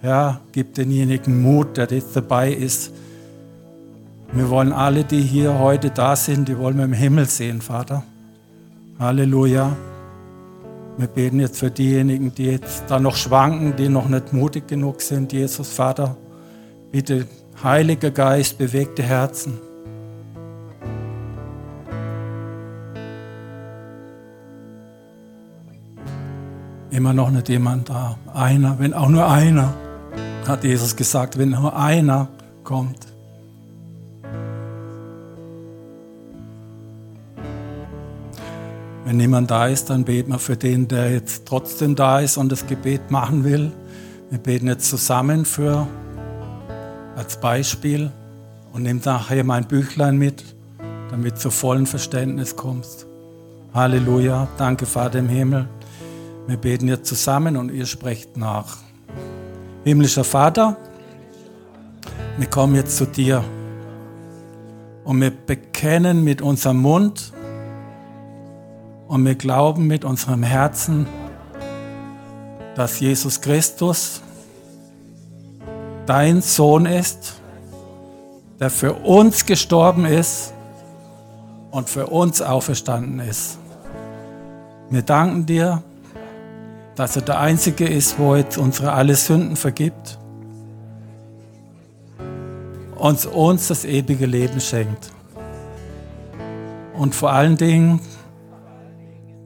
Ja, 0.02 0.40
gibt 0.52 0.78
denjenigen 0.78 1.42
Mut, 1.42 1.76
der 1.76 1.88
jetzt 1.90 2.16
dabei 2.16 2.50
ist. 2.50 2.94
Wir 4.32 4.48
wollen 4.48 4.72
alle, 4.72 5.04
die 5.04 5.20
hier 5.20 5.58
heute 5.58 5.90
da 5.90 6.16
sind, 6.16 6.48
die 6.48 6.56
wollen 6.56 6.78
wir 6.78 6.86
im 6.86 6.94
Himmel 6.94 7.26
sehen, 7.26 7.60
Vater. 7.60 8.04
Halleluja. 8.98 9.76
Wir 10.98 11.06
beten 11.06 11.40
jetzt 11.40 11.58
für 11.58 11.70
diejenigen, 11.70 12.34
die 12.34 12.46
jetzt 12.46 12.84
da 12.88 13.00
noch 13.00 13.16
schwanken, 13.16 13.76
die 13.76 13.88
noch 13.88 14.08
nicht 14.08 14.32
mutig 14.32 14.68
genug 14.68 15.00
sind. 15.00 15.32
Jesus, 15.32 15.70
Vater, 15.70 16.16
bitte, 16.90 17.26
Heiliger 17.62 18.10
Geist, 18.10 18.58
bewegte 18.58 19.02
Herzen. 19.02 19.58
Immer 26.90 27.14
noch 27.14 27.30
nicht 27.30 27.48
jemand 27.48 27.88
da. 27.88 28.18
Einer, 28.34 28.78
wenn 28.78 28.92
auch 28.92 29.08
nur 29.08 29.26
einer, 29.26 29.72
hat 30.46 30.64
Jesus 30.64 30.94
gesagt, 30.94 31.38
wenn 31.38 31.50
nur 31.50 31.74
einer 31.74 32.28
kommt. 32.64 33.11
Wenn 39.12 39.18
niemand 39.18 39.50
da 39.50 39.66
ist, 39.66 39.90
dann 39.90 40.04
beten 40.04 40.32
wir 40.32 40.38
für 40.38 40.56
den, 40.56 40.88
der 40.88 41.12
jetzt 41.12 41.44
trotzdem 41.44 41.94
da 41.94 42.20
ist 42.20 42.38
und 42.38 42.50
das 42.50 42.66
Gebet 42.66 43.10
machen 43.10 43.44
will. 43.44 43.70
Wir 44.30 44.38
beten 44.38 44.68
jetzt 44.68 44.88
zusammen 44.88 45.44
für 45.44 45.86
als 47.14 47.38
Beispiel 47.38 48.10
und 48.72 48.84
nimm 48.84 49.02
nachher 49.04 49.44
mein 49.44 49.68
Büchlein 49.68 50.16
mit, 50.16 50.42
damit 51.10 51.34
du 51.34 51.40
zu 51.40 51.50
vollen 51.50 51.84
Verständnis 51.84 52.56
kommst. 52.56 53.04
Halleluja, 53.74 54.48
danke 54.56 54.86
Vater 54.86 55.18
im 55.18 55.28
Himmel. 55.28 55.68
Wir 56.46 56.56
beten 56.56 56.88
jetzt 56.88 57.06
zusammen 57.06 57.58
und 57.58 57.70
ihr 57.70 57.84
sprecht 57.84 58.38
nach. 58.38 58.78
Himmlischer 59.84 60.24
Vater, 60.24 60.78
wir 62.38 62.46
kommen 62.46 62.76
jetzt 62.76 62.96
zu 62.96 63.04
dir 63.04 63.44
und 65.04 65.20
wir 65.20 65.32
bekennen 65.32 66.24
mit 66.24 66.40
unserem 66.40 66.78
Mund, 66.78 67.34
und 69.12 69.26
wir 69.26 69.34
glauben 69.34 69.88
mit 69.88 70.06
unserem 70.06 70.42
Herzen, 70.42 71.06
dass 72.74 72.98
Jesus 72.98 73.42
Christus 73.42 74.22
dein 76.06 76.40
Sohn 76.40 76.86
ist, 76.86 77.34
der 78.58 78.70
für 78.70 78.94
uns 78.94 79.44
gestorben 79.44 80.06
ist 80.06 80.54
und 81.72 81.90
für 81.90 82.06
uns 82.06 82.40
auferstanden 82.40 83.20
ist. 83.20 83.58
Wir 84.88 85.02
danken 85.02 85.44
dir, 85.44 85.82
dass 86.94 87.14
er 87.14 87.22
der 87.22 87.38
Einzige 87.38 87.86
ist, 87.86 88.18
wo 88.18 88.34
jetzt 88.34 88.56
unsere 88.56 88.92
alle 88.92 89.14
Sünden 89.14 89.56
vergibt 89.56 90.18
und 92.96 93.26
uns 93.26 93.68
das 93.68 93.84
ewige 93.84 94.24
Leben 94.24 94.58
schenkt. 94.58 95.12
Und 96.94 97.14
vor 97.14 97.30
allen 97.30 97.58
Dingen, 97.58 98.00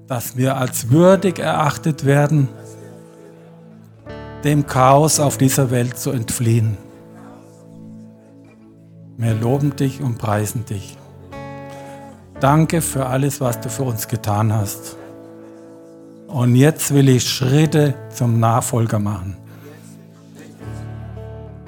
dass 0.09 0.37
wir 0.37 0.57
als 0.57 0.91
würdig 0.91 1.39
erachtet 1.39 2.05
werden, 2.05 2.49
dem 4.45 4.67
Chaos 4.67 5.19
auf 5.19 5.39
dieser 5.39 5.71
Welt 5.71 5.99
zu 5.99 6.11
entfliehen. 6.11 6.77
Wir 9.17 9.35
loben 9.35 9.75
dich 9.75 10.03
und 10.03 10.19
preisen 10.19 10.65
dich. 10.67 10.97
Danke 12.39 12.83
für 12.83 13.07
alles, 13.07 13.41
was 13.41 13.61
du 13.61 13.71
für 13.71 13.85
uns 13.85 14.07
getan 14.09 14.53
hast. 14.53 14.97
Und 16.29 16.55
jetzt 16.55 16.93
will 16.93 17.09
ich 17.09 17.29
Schritte 17.29 17.95
zum 18.11 18.39
Nachfolger 18.39 18.99
machen. 18.99 19.37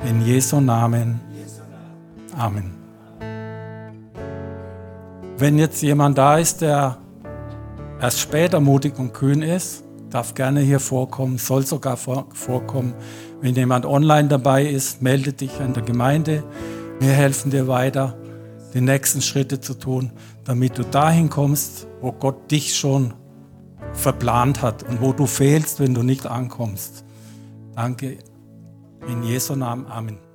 In 0.05 0.21
Jesu 0.21 0.61
Namen. 0.61 1.21
Amen. 2.37 2.75
Wenn 5.39 5.59
jetzt 5.59 5.83
jemand 5.83 6.19
da 6.19 6.37
ist, 6.37 6.61
der 6.61 6.99
erst 8.01 8.21
später 8.21 8.61
mutig 8.61 8.99
und 8.99 9.13
kühn 9.13 9.43
ist, 9.43 9.85
darf 10.11 10.35
gerne 10.35 10.61
hier 10.61 10.81
vorkommen, 10.81 11.39
soll 11.39 11.67
sogar 11.67 11.97
vorkommen. 11.97 12.95
Wenn 13.41 13.55
jemand 13.55 13.87
online 13.87 14.29
dabei 14.29 14.67
ist, 14.67 15.03
melde 15.03 15.33
dich 15.33 15.61
an 15.61 15.75
der 15.75 15.83
Gemeinde. 15.83 16.43
Wir 17.01 17.13
helfen 17.13 17.51
dir 17.51 17.69
weiter, 17.69 18.17
die 18.75 18.81
nächsten 18.81 19.23
Schritte 19.23 19.61
zu 19.61 19.75
tun, 19.75 20.13
damit 20.45 20.79
du 20.79 20.83
dahin 20.83 21.31
kommst, 21.31 21.87
wo 22.01 22.13
Gott 22.13 22.51
dich 22.51 22.77
schon 22.77 23.15
verplant 23.93 24.63
hat 24.63 24.83
und 24.83 25.01
wo 25.01 25.13
du 25.13 25.27
fehlst, 25.27 25.81
wenn 25.81 25.95
du 25.95 26.03
nicht 26.03 26.27
ankommst. 26.27 27.05
Danke. 27.75 28.19
In 29.07 29.23
Jesu 29.23 29.55
Namen. 29.55 29.87
Amen. 29.87 30.28